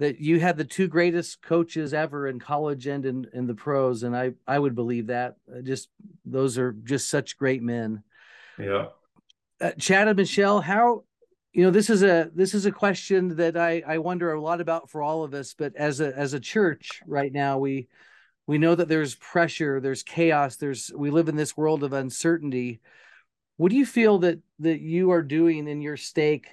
that 0.00 0.18
you 0.18 0.40
had 0.40 0.56
the 0.56 0.64
two 0.64 0.88
greatest 0.88 1.40
coaches 1.40 1.94
ever 1.94 2.26
in 2.26 2.40
college 2.40 2.86
and 2.86 3.04
in, 3.06 3.26
in 3.32 3.46
the 3.46 3.54
pros, 3.54 4.02
and 4.02 4.16
I 4.16 4.32
I 4.46 4.58
would 4.58 4.74
believe 4.74 5.08
that. 5.08 5.36
Just 5.62 5.88
those 6.24 6.58
are 6.58 6.72
just 6.72 7.08
such 7.08 7.38
great 7.38 7.62
men. 7.62 8.02
Yeah. 8.58 8.86
Uh, 9.60 9.70
Chad 9.78 10.08
and 10.08 10.16
Michelle, 10.16 10.60
how 10.60 11.04
you 11.54 11.62
know 11.62 11.70
this 11.70 11.88
is 11.88 12.02
a 12.02 12.30
this 12.34 12.52
is 12.52 12.66
a 12.66 12.72
question 12.72 13.36
that 13.36 13.56
I 13.56 13.80
I 13.86 13.98
wonder 13.98 14.32
a 14.32 14.40
lot 14.40 14.60
about 14.60 14.90
for 14.90 15.02
all 15.02 15.22
of 15.22 15.34
us. 15.34 15.54
But 15.54 15.76
as 15.76 16.00
a 16.00 16.16
as 16.18 16.34
a 16.34 16.40
church 16.40 17.00
right 17.06 17.32
now, 17.32 17.58
we 17.58 17.86
we 18.48 18.58
know 18.58 18.74
that 18.74 18.88
there's 18.88 19.14
pressure, 19.14 19.80
there's 19.80 20.02
chaos, 20.02 20.56
there's 20.56 20.90
we 20.94 21.10
live 21.10 21.28
in 21.28 21.36
this 21.36 21.56
world 21.56 21.84
of 21.84 21.92
uncertainty. 21.92 22.80
What 23.56 23.70
do 23.70 23.76
you 23.76 23.86
feel 23.86 24.18
that 24.18 24.40
that 24.58 24.80
you 24.80 25.12
are 25.12 25.22
doing 25.22 25.68
in 25.68 25.80
your 25.80 25.96
stake 25.96 26.48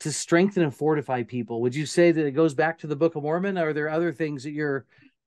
to 0.00 0.12
strengthen 0.12 0.62
and 0.62 0.74
fortify 0.74 1.22
people? 1.22 1.60
Would 1.60 1.74
you 1.74 1.84
say 1.84 2.10
that 2.10 2.26
it 2.26 2.32
goes 2.32 2.54
back 2.54 2.78
to 2.78 2.86
the 2.86 2.96
Book 2.96 3.16
of 3.16 3.22
Mormon? 3.22 3.58
Or 3.58 3.68
are 3.68 3.72
there 3.74 3.90
other 3.90 4.12
things 4.12 4.44
that 4.44 4.52
you're 4.52 4.86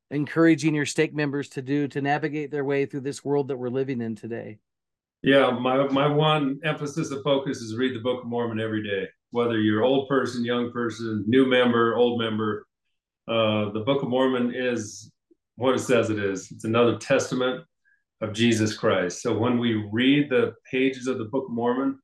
encouraging 0.10 0.74
your 0.74 0.88
stake 0.88 1.14
members 1.14 1.50
to 1.50 1.62
do 1.62 1.88
to 1.90 2.02
navigate 2.02 2.50
their 2.50 2.66
way 2.66 2.88
through 2.88 3.02
this 3.02 3.24
world 3.24 3.50
that 3.50 3.58
we're 3.58 3.70
living 3.70 4.02
in 4.02 4.16
today? 4.16 4.58
Yeah, 5.24 5.52
my 5.52 5.88
my 5.90 6.08
one 6.08 6.60
emphasis 6.64 7.12
of 7.12 7.22
focus 7.24 7.60
is 7.60 7.78
read 7.78 7.96
the 7.96 8.00
Book 8.00 8.24
of 8.24 8.28
Mormon 8.28 8.60
every 8.60 8.82
day, 8.82 9.08
whether 9.30 9.60
you're 9.60 9.84
old 9.84 10.10
person, 10.10 10.44
young 10.44 10.72
person, 10.72 11.24
new 11.28 11.46
member, 11.46 11.96
old 11.96 12.20
member. 12.20 12.66
Uh, 13.28 13.70
the 13.72 13.84
Book 13.86 14.02
of 14.02 14.10
Mormon 14.10 14.52
is 14.56 15.12
what 15.58 15.76
it 15.76 15.80
says 15.80 16.10
it 16.10 16.18
is. 16.18 16.52
It's 16.52 16.64
another 16.64 16.98
testament 16.98 17.64
of 18.22 18.34
Jesus 18.34 18.76
Christ. 18.76 19.22
So 19.22 19.38
when 19.38 19.60
we 19.60 19.88
read 19.92 20.32
the 20.32 20.54
pages 20.70 21.06
of 21.06 21.20
the 21.20 21.26
Book 21.26 21.46
of 21.46 21.52
Mormon, 21.52 22.00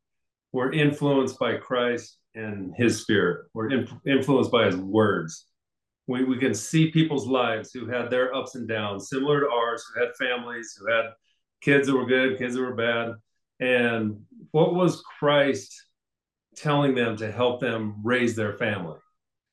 we're 0.52 0.72
influenced 0.72 1.40
by 1.40 1.58
Christ 1.58 2.20
and 2.36 2.72
his 2.78 3.02
spirit. 3.02 3.48
We're 3.56 3.72
in, 3.72 3.88
influenced 4.06 4.52
by 4.52 4.66
his 4.66 4.78
words. 4.78 5.48
We, 6.06 6.24
we 6.24 6.38
can 6.38 6.54
see 6.54 6.92
people's 6.92 7.26
lives 7.26 7.72
who 7.74 7.88
had 7.88 8.12
their 8.12 8.34
ups 8.36 8.54
and 8.54 8.68
downs, 8.68 9.10
similar 9.10 9.40
to 9.40 9.50
ours, 9.50 9.84
who 9.84 10.02
had 10.02 10.16
families, 10.16 10.78
who 10.80 10.92
had 10.92 11.06
kids 11.62 11.88
that 11.88 11.96
were 11.96 12.06
good, 12.06 12.38
kids 12.38 12.56
that 12.56 12.62
were 12.62 12.76
bad. 12.76 13.14
And 13.60 14.22
what 14.52 14.76
was 14.76 15.02
Christ 15.20 15.74
telling 16.56 16.96
them 16.96 17.18
to 17.18 17.32
help 17.32 17.60
them 17.60 18.02
raise 18.04 18.36
their 18.36 18.54
family? 18.54 18.98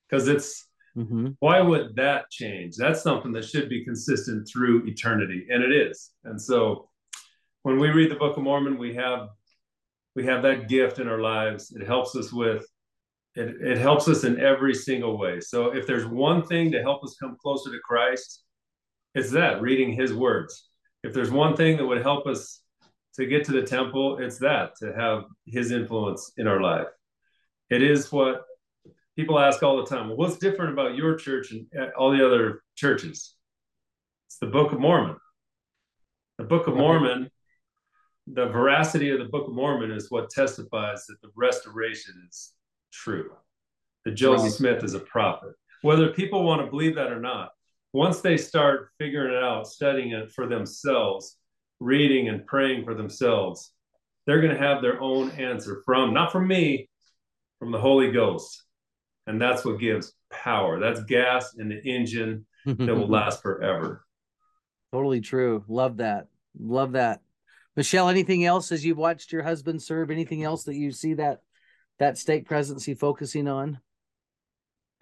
Because 0.09 0.29
it's 0.29 0.67
mm-hmm. 0.97 1.29
why 1.41 1.61
would 1.61 1.97
that 1.97 2.31
change? 2.31 2.77
That's 2.77 3.03
something 3.03 3.33
that 3.33 3.45
should 3.45 3.69
be 3.69 3.85
consistent 3.85 4.49
through 4.49 4.87
eternity, 4.87 5.47
and 5.51 5.63
it 5.63 5.73
is. 5.73 6.11
And 6.25 6.41
so 6.41 6.89
when 7.63 7.79
we 7.79 7.91
read 7.91 8.11
the 8.11 8.17
Book 8.17 8.37
of 8.37 8.43
Mormon, 8.43 8.79
we 8.79 8.95
have 8.95 9.29
we 10.15 10.25
have 10.27 10.43
that 10.43 10.69
gift 10.69 10.99
in 10.99 11.09
our 11.09 11.21
lives. 11.21 11.73
It 11.73 11.87
helps 11.87 12.15
us 12.15 12.33
with 12.33 12.67
it, 13.35 13.57
it 13.61 13.79
helps 13.79 14.07
us 14.09 14.25
in 14.25 14.41
every 14.41 14.75
single 14.75 15.19
way. 15.19 15.41
So 15.41 15.75
if 15.75 15.87
there's 15.87 16.07
one 16.07 16.47
thing 16.47 16.71
to 16.73 16.83
help 16.83 17.03
us 17.03 17.17
come 17.21 17.37
closer 17.41 17.71
to 17.71 17.79
Christ, 17.83 18.45
it's 19.15 19.31
that 19.33 19.61
reading 19.61 19.93
his 19.93 20.13
words. 20.13 20.69
If 21.05 21.13
there's 21.13 21.31
one 21.31 21.55
thing 21.55 21.77
that 21.77 21.85
would 21.85 22.01
help 22.01 22.27
us 22.27 22.63
to 23.17 23.27
get 23.27 23.45
to 23.45 23.53
the 23.53 23.63
temple, 23.63 24.17
it's 24.19 24.39
that 24.39 24.75
to 24.79 24.95
have 24.95 25.25
his 25.47 25.71
influence 25.71 26.33
in 26.39 26.47
our 26.47 26.63
life. 26.63 26.87
It 27.69 27.83
is 27.83 28.11
what 28.11 28.47
people 29.15 29.39
ask 29.39 29.63
all 29.63 29.77
the 29.77 29.87
time. 29.87 30.09
Well, 30.09 30.17
what's 30.17 30.39
different 30.39 30.73
about 30.73 30.97
your 30.97 31.15
church 31.17 31.53
and 31.53 31.67
uh, 31.79 31.91
all 31.99 32.11
the 32.11 32.27
other 32.27 32.63
churches? 32.75 33.35
It's 34.29 34.39
the 34.39 34.47
Book 34.47 34.73
of 34.73 34.81
Mormon. 34.81 35.17
The 36.39 36.45
Book 36.45 36.69
of 36.69 36.75
Mormon, 36.75 37.31
the 38.27 38.47
veracity 38.47 39.11
of 39.11 39.19
the 39.19 39.27
Book 39.27 39.47
of 39.47 39.53
Mormon 39.53 39.91
is 39.91 40.11
what 40.11 40.31
testifies 40.31 41.05
that 41.07 41.21
the 41.21 41.29
restoration 41.37 42.15
is 42.27 42.55
true. 42.91 43.31
That 44.07 44.13
Joseph 44.13 44.55
Smith 44.55 44.83
is 44.83 44.95
a 44.95 45.01
prophet. 45.01 45.53
Whether 45.83 46.09
people 46.09 46.45
want 46.45 46.63
to 46.63 46.71
believe 46.71 46.95
that 46.95 47.13
or 47.13 47.21
not, 47.21 47.51
once 47.95 48.21
they 48.21 48.37
start 48.37 48.91
figuring 48.99 49.33
it 49.33 49.43
out, 49.43 49.69
studying 49.69 50.11
it 50.11 50.33
for 50.33 50.49
themselves, 50.49 51.39
reading 51.79 52.29
and 52.29 52.45
praying 52.45 52.85
for 52.85 52.93
themselves, 52.93 53.73
they're 54.27 54.41
going 54.41 54.53
to 54.53 54.61
have 54.61 54.83
their 54.83 55.01
own 55.01 55.31
answer 55.31 55.81
from, 55.85 56.13
not 56.13 56.33
from 56.33 56.49
me, 56.49 56.91
from 57.61 57.71
the 57.71 57.79
Holy 57.79 58.11
Ghost. 58.11 58.65
And 59.29 59.41
that's 59.41 59.65
what 59.65 59.79
gives 59.79 60.13
power. 60.29 60.81
That's 60.81 61.05
gas 61.05 61.55
in 61.57 61.69
the 61.69 61.81
engine 61.85 62.47
that 62.67 62.95
will 62.95 63.09
last 63.09 63.41
forever. 63.41 64.05
Totally 64.93 65.21
true. 65.21 65.65
Love 65.69 65.99
that. 65.99 66.27
Love 66.59 66.93
that. 66.93 67.21
Michelle, 67.77 68.09
anything 68.09 68.45
else 68.45 68.73
as 68.73 68.85
you've 68.85 68.99
watched 68.99 69.33
your 69.33 69.45
husband 69.45 69.81
serve? 69.81 70.11
Anything 70.11 70.43
else 70.43 70.65
that 70.65 70.75
you 70.75 70.91
see 70.91 71.15
that 71.15 71.43
that 72.01 72.19
stake 72.19 72.47
presidency 72.47 72.95
focusing 72.95 73.47
on? 73.47 73.79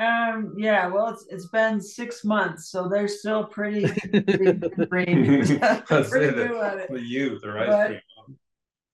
Um, 0.02 0.54
yeah, 0.56 0.88
well, 0.88 1.08
it's 1.10 1.26
it's 1.28 1.46
been 1.48 1.80
six 1.80 2.24
months, 2.24 2.70
so 2.70 2.88
they're 2.88 3.08
still 3.08 3.44
pretty, 3.44 3.86
pretty 3.88 4.52
pretty 4.88 5.14
new 5.14 6.60
at 6.60 6.78
it. 6.78 6.90
The 6.90 7.00
youth, 7.00 7.44
right? 7.44 8.00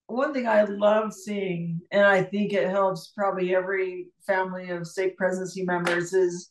One 0.07 0.33
thing 0.35 0.47
I 0.47 0.65
love 0.65 1.13
seeing, 1.15 1.81
and 1.91 2.05
I 2.05 2.23
think 2.23 2.53
it 2.53 2.69
helps 2.69 3.13
probably 3.17 3.55
every 3.55 4.09
family 4.27 4.71
of 4.71 4.87
stake 4.87 5.17
presidency 5.17 5.65
members, 5.65 6.13
is 6.13 6.51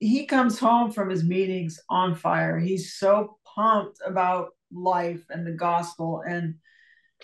he 0.00 0.26
comes 0.26 0.58
home 0.58 0.90
from 0.90 1.10
his 1.10 1.22
meetings 1.22 1.78
on 1.88 2.14
fire. 2.14 2.58
He's 2.58 2.94
so 2.94 3.38
pumped 3.54 3.98
about 4.04 4.48
life 4.72 5.24
and 5.30 5.46
the 5.46 5.52
gospel 5.52 6.22
and 6.28 6.54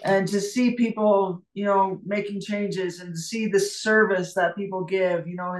and 0.04 0.28
to 0.28 0.40
see 0.40 0.72
people 0.72 1.42
you 1.54 1.64
know 1.64 2.00
making 2.04 2.40
changes 2.40 3.00
and 3.00 3.14
to 3.14 3.18
see 3.18 3.46
the 3.46 3.60
service 3.60 4.34
that 4.34 4.56
people 4.56 4.84
give 4.84 5.26
you 5.26 5.36
know 5.36 5.54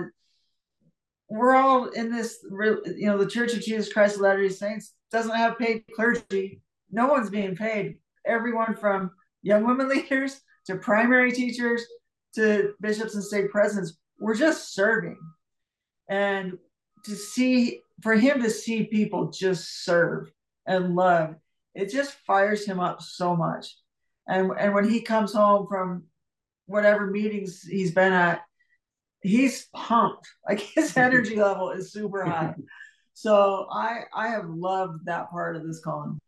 we're 1.29 1.55
all 1.55 1.87
in 1.87 2.11
this 2.11 2.39
you 2.51 3.07
know 3.07 3.19
the 3.19 3.27
church 3.27 3.53
of 3.53 3.61
jesus 3.61 3.93
christ 3.93 4.15
of 4.15 4.21
latter-day 4.21 4.49
saints 4.49 4.93
doesn't 5.11 5.37
have 5.37 5.59
paid 5.59 5.85
clergy. 5.95 6.61
No 6.91 7.07
one's 7.07 7.31
being 7.31 7.57
paid. 7.57 7.99
Everyone 8.25 8.75
from 8.75 9.11
young 9.43 9.65
women 9.65 9.89
leaders 9.89 10.41
to 10.67 10.77
primary 10.77 11.33
teachers 11.33 11.83
to 12.35 12.75
bishops 12.81 13.15
and 13.15 13.25
stake 13.25 13.51
presidents, 13.51 13.97
we're 14.19 14.35
just 14.35 14.75
serving. 14.75 15.19
And 16.09 16.59
to 17.05 17.15
see, 17.15 17.81
for 18.03 18.15
him 18.15 18.43
to 18.43 18.51
see 18.51 18.85
people 18.85 19.31
just 19.31 19.85
serve 19.85 20.31
and 20.67 20.95
love, 20.95 21.37
it 21.75 21.91
just 21.91 22.13
fires 22.27 22.65
him 22.65 22.81
up 22.81 23.01
so 23.01 23.37
much. 23.37 23.77
And, 24.29 24.51
and 24.59 24.75
when 24.75 24.89
he 24.89 25.01
comes 25.01 25.33
home 25.33 25.67
from 25.69 26.05
whatever 26.67 27.07
meetings 27.07 27.63
he's 27.63 27.93
been 27.93 28.13
at, 28.13 28.43
he's 29.27 29.67
pumped. 29.75 30.29
Like 30.49 30.61
his 30.61 30.97
energy 30.97 31.37
level 31.37 31.71
is 31.71 31.93
super 31.93 32.25
high. 32.25 32.55
So 33.19 33.67
I 33.73 34.03
I 34.15 34.29
have 34.29 34.45
loved 34.47 35.07
that 35.07 35.31
part 35.31 35.57
of 35.57 35.67
this 35.67 35.81
calling. 35.83 36.21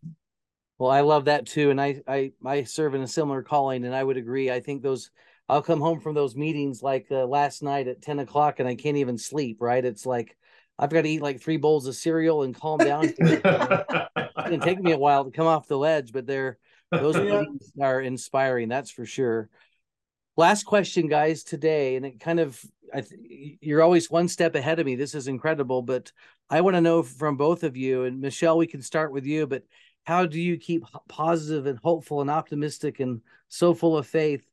Well, 0.78 0.90
I 0.90 1.02
love 1.02 1.26
that 1.26 1.44
too, 1.44 1.68
and 1.68 1.78
I 1.78 2.00
I 2.08 2.32
I 2.46 2.62
serve 2.62 2.94
in 2.94 3.02
a 3.02 3.06
similar 3.06 3.42
calling, 3.42 3.84
and 3.84 3.94
I 3.94 4.02
would 4.02 4.16
agree. 4.16 4.50
I 4.50 4.60
think 4.60 4.82
those 4.82 5.10
I'll 5.50 5.60
come 5.60 5.80
home 5.80 6.00
from 6.00 6.14
those 6.14 6.34
meetings 6.34 6.82
like 6.82 7.08
uh, 7.10 7.26
last 7.26 7.62
night 7.62 7.88
at 7.88 8.00
ten 8.00 8.20
o'clock, 8.20 8.58
and 8.58 8.66
I 8.66 8.74
can't 8.74 8.96
even 8.96 9.18
sleep. 9.18 9.58
Right? 9.60 9.84
It's 9.84 10.06
like 10.06 10.34
I've 10.78 10.88
got 10.88 11.02
to 11.02 11.10
eat 11.10 11.20
like 11.20 11.42
three 11.42 11.58
bowls 11.58 11.86
of 11.86 11.94
cereal 11.94 12.42
and 12.42 12.54
calm 12.54 12.78
down. 12.78 13.04
it's 13.04 13.18
gonna 13.18 14.58
take 14.58 14.80
me 14.80 14.92
a 14.92 14.98
while 14.98 15.26
to 15.26 15.30
come 15.30 15.46
off 15.46 15.68
the 15.68 15.76
ledge, 15.76 16.10
but 16.10 16.26
they're 16.26 16.56
those 16.90 17.16
yeah. 17.16 17.44
are 17.82 18.00
inspiring. 18.00 18.70
That's 18.70 18.90
for 18.90 19.04
sure. 19.04 19.50
Last 20.38 20.66
question, 20.66 21.08
guys, 21.08 21.42
today, 21.42 21.96
and 21.96 22.06
it 22.06 22.20
kind 22.20 22.38
of 22.38 22.64
I 22.94 23.00
th- 23.00 23.58
you're 23.60 23.82
always 23.82 24.08
one 24.08 24.28
step 24.28 24.54
ahead 24.54 24.78
of 24.78 24.86
me. 24.86 24.94
This 24.94 25.16
is 25.16 25.26
incredible, 25.26 25.82
but 25.82 26.12
I 26.48 26.60
want 26.60 26.76
to 26.76 26.80
know 26.80 27.02
from 27.02 27.36
both 27.36 27.64
of 27.64 27.76
you, 27.76 28.04
and 28.04 28.20
Michelle, 28.20 28.56
we 28.56 28.68
can 28.68 28.80
start 28.80 29.10
with 29.10 29.26
you, 29.26 29.48
but 29.48 29.64
how 30.04 30.26
do 30.26 30.40
you 30.40 30.56
keep 30.56 30.84
positive 31.08 31.66
and 31.66 31.80
hopeful 31.82 32.20
and 32.20 32.30
optimistic 32.30 33.00
and 33.00 33.20
so 33.48 33.74
full 33.74 33.96
of 33.96 34.06
faith 34.06 34.48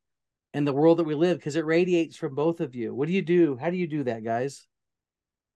in 0.56 0.66
the 0.66 0.74
world 0.74 0.98
that 0.98 1.04
we 1.04 1.14
live? 1.14 1.38
Because 1.38 1.56
it 1.56 1.68
radiates 1.68 2.18
from 2.18 2.34
both 2.34 2.62
of 2.62 2.74
you. 2.74 2.96
What 2.96 3.08
do 3.08 3.14
you 3.14 3.22
do? 3.22 3.56
How 3.56 3.70
do 3.70 3.78
you 3.78 3.86
do 3.86 4.06
that, 4.06 4.24
guys? 4.24 4.66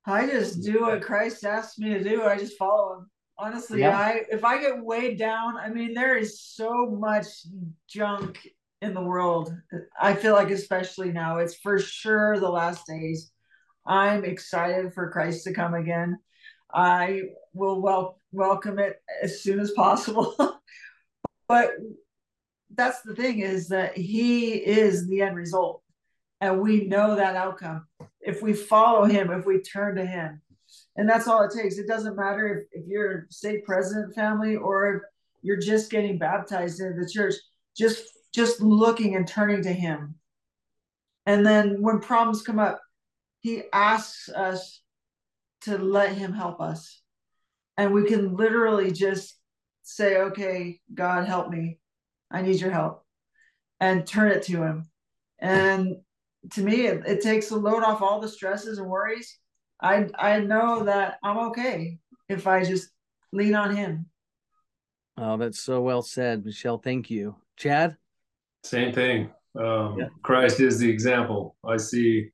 I 0.05 0.27
just 0.27 0.61
do 0.61 0.81
what 0.81 1.01
Christ 1.01 1.43
asks 1.43 1.79
me 1.79 1.89
to 1.89 2.03
do. 2.03 2.21
I 2.21 2.37
just 2.37 2.55
follow 2.55 2.97
him. 2.97 3.09
Honestly, 3.39 3.79
yeah. 3.79 3.97
I 3.97 4.25
if 4.29 4.43
I 4.43 4.61
get 4.61 4.83
weighed 4.83 5.17
down, 5.17 5.57
I 5.57 5.69
mean, 5.69 5.95
there 5.95 6.17
is 6.17 6.39
so 6.39 6.85
much 6.85 7.25
junk 7.87 8.37
in 8.81 8.93
the 8.93 9.03
world. 9.03 9.53
I 9.99 10.13
feel 10.13 10.33
like, 10.33 10.49
especially 10.49 11.11
now, 11.11 11.37
it's 11.37 11.55
for 11.55 11.79
sure 11.79 12.39
the 12.39 12.49
last 12.49 12.87
days. 12.87 13.31
I'm 13.85 14.23
excited 14.23 14.93
for 14.93 15.11
Christ 15.11 15.43
to 15.45 15.53
come 15.53 15.73
again. 15.73 16.17
I 16.73 17.23
will 17.53 17.81
wel- 17.81 18.19
welcome 18.31 18.79
it 18.79 19.01
as 19.21 19.41
soon 19.41 19.59
as 19.59 19.71
possible. 19.71 20.35
but 21.47 21.71
that's 22.75 23.01
the 23.01 23.15
thing 23.15 23.39
is 23.39 23.69
that 23.69 23.97
he 23.97 24.53
is 24.53 25.07
the 25.07 25.21
end 25.21 25.35
result. 25.35 25.81
And 26.41 26.61
we 26.61 26.85
know 26.85 27.15
that 27.15 27.35
outcome. 27.35 27.87
If 28.21 28.41
we 28.41 28.53
follow 28.53 29.05
him, 29.05 29.31
if 29.31 29.45
we 29.45 29.61
turn 29.61 29.95
to 29.95 30.05
him, 30.05 30.41
and 30.95 31.09
that's 31.09 31.27
all 31.27 31.43
it 31.43 31.51
takes. 31.55 31.77
It 31.77 31.87
doesn't 31.87 32.15
matter 32.15 32.67
if, 32.73 32.83
if 32.83 32.87
you're 32.87 33.11
a 33.11 33.21
stake 33.29 33.65
president 33.65 34.13
family 34.13 34.55
or 34.55 34.95
if 34.95 35.01
you're 35.41 35.57
just 35.59 35.89
getting 35.89 36.17
baptized 36.17 36.79
in 36.79 36.99
the 36.99 37.09
church, 37.09 37.33
just 37.75 38.03
just 38.33 38.61
looking 38.61 39.15
and 39.15 39.27
turning 39.27 39.63
to 39.63 39.73
him. 39.73 40.15
And 41.25 41.45
then 41.45 41.81
when 41.81 41.99
problems 41.99 42.41
come 42.41 42.59
up, 42.59 42.81
he 43.41 43.63
asks 43.71 44.29
us 44.29 44.81
to 45.61 45.77
let 45.77 46.15
him 46.15 46.33
help 46.33 46.61
us. 46.61 47.01
And 47.77 47.93
we 47.93 48.05
can 48.05 48.35
literally 48.35 48.91
just 48.91 49.35
say, 49.83 50.17
okay, 50.17 50.79
God, 50.93 51.25
help 51.25 51.49
me. 51.49 51.79
I 52.31 52.41
need 52.41 52.59
your 52.59 52.71
help. 52.71 53.03
And 53.79 54.05
turn 54.05 54.31
it 54.31 54.43
to 54.43 54.61
him. 54.61 54.89
And 55.39 55.97
to 56.51 56.61
me, 56.61 56.85
it, 56.87 57.05
it 57.05 57.21
takes 57.21 57.49
the 57.49 57.55
load 57.55 57.83
off 57.83 58.01
all 58.01 58.19
the 58.19 58.27
stresses 58.27 58.77
and 58.77 58.89
worries. 58.89 59.37
I 59.81 60.07
I 60.17 60.39
know 60.41 60.83
that 60.83 61.17
I'm 61.23 61.37
okay 61.49 61.99
if 62.27 62.47
I 62.47 62.63
just 62.63 62.89
lean 63.31 63.55
on 63.55 63.75
him. 63.75 64.07
Oh, 65.17 65.37
that's 65.37 65.59
so 65.59 65.81
well 65.81 66.01
said, 66.01 66.45
Michelle. 66.45 66.77
Thank 66.77 67.09
you. 67.09 67.35
Chad? 67.57 67.97
Same 68.63 68.93
thing. 68.93 69.31
Um, 69.59 69.97
yeah. 69.99 70.07
Christ 70.23 70.59
is 70.59 70.79
the 70.79 70.89
example. 70.89 71.55
I 71.65 71.77
see 71.77 72.29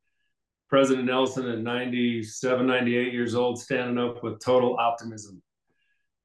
President 0.69 1.05
Nelson 1.05 1.47
at 1.47 1.59
97, 1.59 2.65
98 2.65 3.13
years 3.13 3.35
old, 3.35 3.59
standing 3.59 3.97
up 3.97 4.23
with 4.23 4.39
total 4.39 4.77
optimism. 4.77 5.41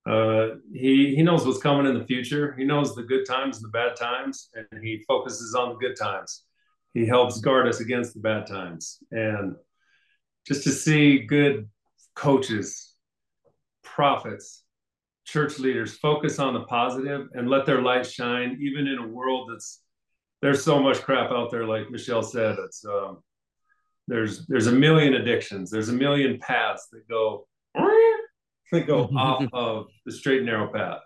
Uh, 0.08 0.56
he 0.72 1.14
he 1.14 1.22
knows 1.22 1.46
what's 1.46 1.60
coming 1.60 1.86
in 1.86 1.98
the 1.98 2.06
future. 2.06 2.54
He 2.58 2.64
knows 2.64 2.94
the 2.94 3.02
good 3.02 3.26
times 3.26 3.58
and 3.58 3.66
the 3.66 3.70
bad 3.70 3.96
times, 3.96 4.48
and 4.54 4.82
he 4.82 5.04
focuses 5.06 5.54
on 5.54 5.70
the 5.70 5.74
good 5.76 5.94
times. 5.96 6.44
He 6.94 7.06
helps 7.06 7.40
guard 7.40 7.68
us 7.68 7.80
against 7.80 8.14
the 8.14 8.20
bad 8.20 8.46
times. 8.46 8.98
And 9.12 9.56
just 10.46 10.64
to 10.64 10.70
see 10.70 11.20
good 11.20 11.68
coaches, 12.16 12.94
prophets, 13.84 14.64
church 15.24 15.58
leaders 15.58 15.96
focus 15.96 16.38
on 16.38 16.54
the 16.54 16.64
positive 16.64 17.28
and 17.34 17.48
let 17.48 17.66
their 17.66 17.82
light 17.82 18.06
shine, 18.06 18.58
even 18.60 18.88
in 18.88 18.98
a 18.98 19.06
world 19.06 19.50
that's 19.52 19.80
there's 20.42 20.64
so 20.64 20.82
much 20.82 21.02
crap 21.02 21.30
out 21.30 21.50
there. 21.50 21.66
Like 21.66 21.90
Michelle 21.90 22.22
said, 22.22 22.56
it's 22.64 22.84
um, 22.84 23.22
there's 24.08 24.46
there's 24.46 24.66
a 24.66 24.72
million 24.72 25.14
addictions 25.14 25.70
there's 25.70 25.88
a 25.88 25.94
million 25.94 26.38
paths 26.38 26.88
that 26.90 27.08
go 27.08 27.46
that 28.72 28.86
go 28.86 29.04
off 29.16 29.44
of 29.52 29.86
the 30.04 30.12
straight 30.12 30.38
and 30.38 30.46
narrow 30.46 30.72
path. 30.72 31.00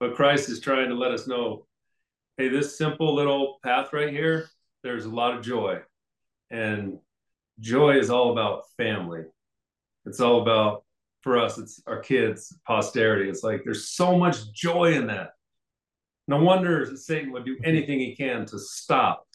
But 0.00 0.16
christ 0.16 0.48
is 0.48 0.60
trying 0.60 0.88
to 0.88 0.96
let 0.96 1.12
us 1.12 1.28
know 1.28 1.66
hey 2.36 2.48
this 2.48 2.76
simple 2.76 3.14
little 3.14 3.58
path 3.62 3.92
right 3.92 4.10
here 4.10 4.48
there's 4.82 5.04
a 5.04 5.10
lot 5.10 5.36
of 5.36 5.44
joy. 5.44 5.80
And 6.50 6.98
joy 7.60 7.98
is 7.98 8.10
all 8.10 8.32
about 8.32 8.64
family. 8.76 9.22
It's 10.04 10.20
all 10.20 10.42
about 10.42 10.84
for 11.20 11.38
us 11.38 11.58
it's 11.58 11.80
our 11.86 12.00
kids 12.00 12.58
posterity. 12.66 13.30
It's 13.30 13.44
like 13.44 13.62
there's 13.64 13.88
so 13.88 14.18
much 14.18 14.52
joy 14.52 14.94
in 14.94 15.06
that 15.06 15.30
no 16.28 16.42
wonder 16.42 16.96
satan 16.96 17.32
would 17.32 17.44
do 17.44 17.56
anything 17.64 17.98
he 17.98 18.14
can 18.14 18.46
to 18.46 18.58
stop 18.58 19.26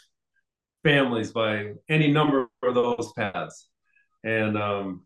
families 0.88 1.32
by 1.32 1.74
any 1.90 2.10
number 2.12 2.50
of 2.64 2.76
those 2.76 3.12
paths. 3.18 3.68
And 4.24 4.58
um, 4.58 5.06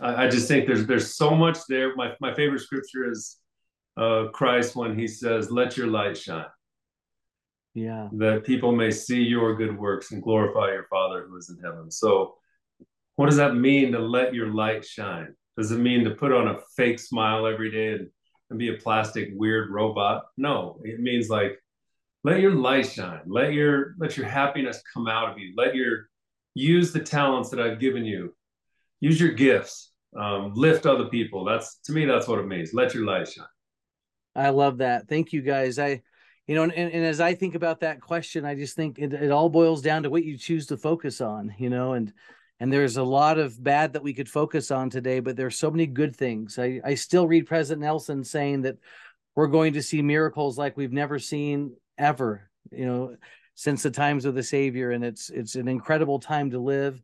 I, 0.00 0.24
I, 0.24 0.28
just 0.28 0.48
think 0.48 0.66
there's 0.66 0.86
there's 0.86 1.14
so 1.14 1.34
much 1.34 1.58
there. 1.68 1.94
My 1.94 2.12
my 2.20 2.34
favorite 2.34 2.60
scripture 2.60 3.10
is 3.10 3.38
uh, 3.96 4.26
Christ 4.32 4.76
when 4.76 4.98
he 4.98 5.06
says, 5.06 5.50
"Let 5.50 5.76
your 5.76 5.88
light 5.88 6.16
shine." 6.16 6.46
Yeah. 7.74 8.08
That 8.12 8.44
people 8.44 8.72
may 8.72 8.90
see 8.90 9.22
your 9.22 9.56
good 9.56 9.76
works 9.76 10.12
and 10.12 10.22
glorify 10.22 10.72
your 10.72 10.86
Father 10.88 11.26
who 11.28 11.36
is 11.36 11.50
in 11.50 11.62
heaven. 11.62 11.90
So, 11.90 12.34
what 13.16 13.26
does 13.26 13.36
that 13.36 13.56
mean 13.56 13.92
to 13.92 13.98
let 13.98 14.34
your 14.34 14.48
light 14.48 14.84
shine? 14.84 15.34
Does 15.56 15.70
it 15.70 15.78
mean 15.78 16.04
to 16.04 16.12
put 16.12 16.32
on 16.32 16.48
a 16.48 16.58
fake 16.76 16.98
smile 16.98 17.46
every 17.46 17.70
day 17.70 17.92
and, 17.94 18.08
and 18.54 18.58
be 18.58 18.74
a 18.74 18.78
plastic 18.78 19.30
weird 19.32 19.70
robot? 19.70 20.26
No, 20.36 20.80
it 20.84 21.00
means 21.00 21.28
like 21.28 21.60
let 22.22 22.40
your 22.40 22.52
light 22.52 22.88
shine. 22.88 23.22
Let 23.26 23.52
your 23.52 23.94
let 23.98 24.16
your 24.16 24.26
happiness 24.26 24.80
come 24.92 25.08
out 25.08 25.30
of 25.30 25.38
you. 25.38 25.52
Let 25.56 25.74
your 25.74 26.08
use 26.54 26.92
the 26.92 27.00
talents 27.00 27.50
that 27.50 27.60
i've 27.60 27.80
given 27.80 28.04
you. 28.04 28.34
Use 29.00 29.20
your 29.20 29.32
gifts. 29.32 29.90
Um, 30.16 30.54
lift 30.54 30.86
other 30.86 31.06
people. 31.06 31.44
That's 31.44 31.78
to 31.84 31.92
me 31.92 32.04
that's 32.04 32.28
what 32.28 32.38
it 32.38 32.46
means. 32.46 32.72
Let 32.72 32.94
your 32.94 33.04
light 33.04 33.28
shine. 33.28 33.44
I 34.36 34.50
love 34.50 34.78
that. 34.78 35.08
Thank 35.08 35.32
you 35.32 35.42
guys. 35.42 35.78
I 35.78 36.02
you 36.46 36.54
know 36.54 36.62
and, 36.62 36.72
and 36.72 37.06
as 37.06 37.22
i 37.22 37.34
think 37.34 37.54
about 37.54 37.80
that 37.80 38.02
question 38.02 38.44
i 38.44 38.54
just 38.54 38.76
think 38.76 38.98
it, 38.98 39.14
it 39.14 39.30
all 39.30 39.48
boils 39.48 39.80
down 39.80 40.02
to 40.02 40.10
what 40.10 40.24
you 40.24 40.36
choose 40.36 40.66
to 40.66 40.76
focus 40.76 41.22
on 41.22 41.54
you 41.56 41.70
know 41.70 41.94
and 41.94 42.12
and 42.64 42.72
there's 42.72 42.96
a 42.96 43.02
lot 43.02 43.38
of 43.38 43.62
bad 43.62 43.92
that 43.92 44.02
we 44.02 44.14
could 44.14 44.28
focus 44.28 44.70
on 44.70 44.88
today 44.88 45.20
but 45.20 45.36
there's 45.36 45.58
so 45.58 45.70
many 45.70 45.86
good 45.86 46.16
things 46.16 46.58
i 46.58 46.80
i 46.84 46.94
still 46.94 47.28
read 47.28 47.46
president 47.46 47.82
nelson 47.82 48.24
saying 48.24 48.62
that 48.62 48.78
we're 49.34 49.46
going 49.48 49.72
to 49.72 49.82
see 49.82 50.02
miracles 50.02 50.56
like 50.56 50.76
we've 50.76 50.92
never 50.92 51.18
seen 51.18 51.74
ever, 51.98 52.48
you 52.70 52.86
know, 52.86 53.16
since 53.54 53.82
the 53.82 53.90
times 53.90 54.24
of 54.24 54.34
the 54.34 54.42
Savior, 54.42 54.90
and 54.90 55.04
it's 55.04 55.30
it's 55.30 55.54
an 55.54 55.68
incredible 55.68 56.18
time 56.18 56.50
to 56.50 56.58
live. 56.58 57.02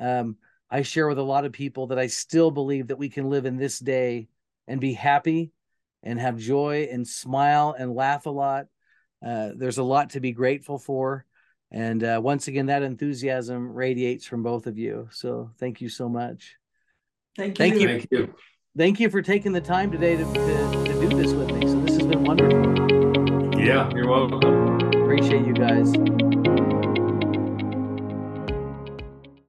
Um, 0.00 0.36
I 0.70 0.82
share 0.82 1.08
with 1.08 1.18
a 1.18 1.22
lot 1.22 1.44
of 1.44 1.52
people 1.52 1.88
that 1.88 1.98
I 1.98 2.08
still 2.08 2.50
believe 2.50 2.88
that 2.88 2.98
we 2.98 3.08
can 3.08 3.30
live 3.30 3.46
in 3.46 3.56
this 3.56 3.78
day 3.78 4.28
and 4.66 4.80
be 4.80 4.92
happy 4.92 5.50
and 6.02 6.20
have 6.20 6.36
joy 6.36 6.88
and 6.90 7.06
smile 7.06 7.74
and 7.76 7.94
laugh 7.94 8.26
a 8.26 8.30
lot. 8.30 8.66
Uh, 9.24 9.50
there's 9.56 9.78
a 9.78 9.82
lot 9.82 10.10
to 10.10 10.20
be 10.20 10.32
grateful 10.32 10.78
for. 10.78 11.24
And 11.70 12.02
uh, 12.02 12.20
once 12.22 12.48
again, 12.48 12.66
that 12.66 12.82
enthusiasm 12.82 13.72
radiates 13.72 14.24
from 14.24 14.42
both 14.42 14.66
of 14.66 14.78
you. 14.78 15.08
So 15.10 15.50
thank 15.58 15.80
you 15.80 15.88
so 15.88 16.08
much. 16.08 16.56
Thank 17.36 17.58
you. 17.58 17.64
Thank 17.64 17.80
you. 17.80 17.88
Thank 17.88 18.10
you, 18.10 18.34
thank 18.76 19.00
you 19.00 19.10
for 19.10 19.22
taking 19.22 19.52
the 19.52 19.60
time 19.60 19.90
today 19.90 20.16
to, 20.16 20.24
to, 20.24 20.84
to 20.84 21.08
do 21.08 21.08
this 21.08 21.32
with 21.32 21.50
me. 21.52 21.66
So 21.66 21.80
this 21.80 21.96
has 21.96 22.06
been 22.06 22.24
wonderful. 22.24 23.60
Yeah, 23.60 23.90
you're 23.94 24.08
welcome. 24.08 24.78
Appreciate 25.02 25.46
you 25.46 25.52
guys. 25.52 25.92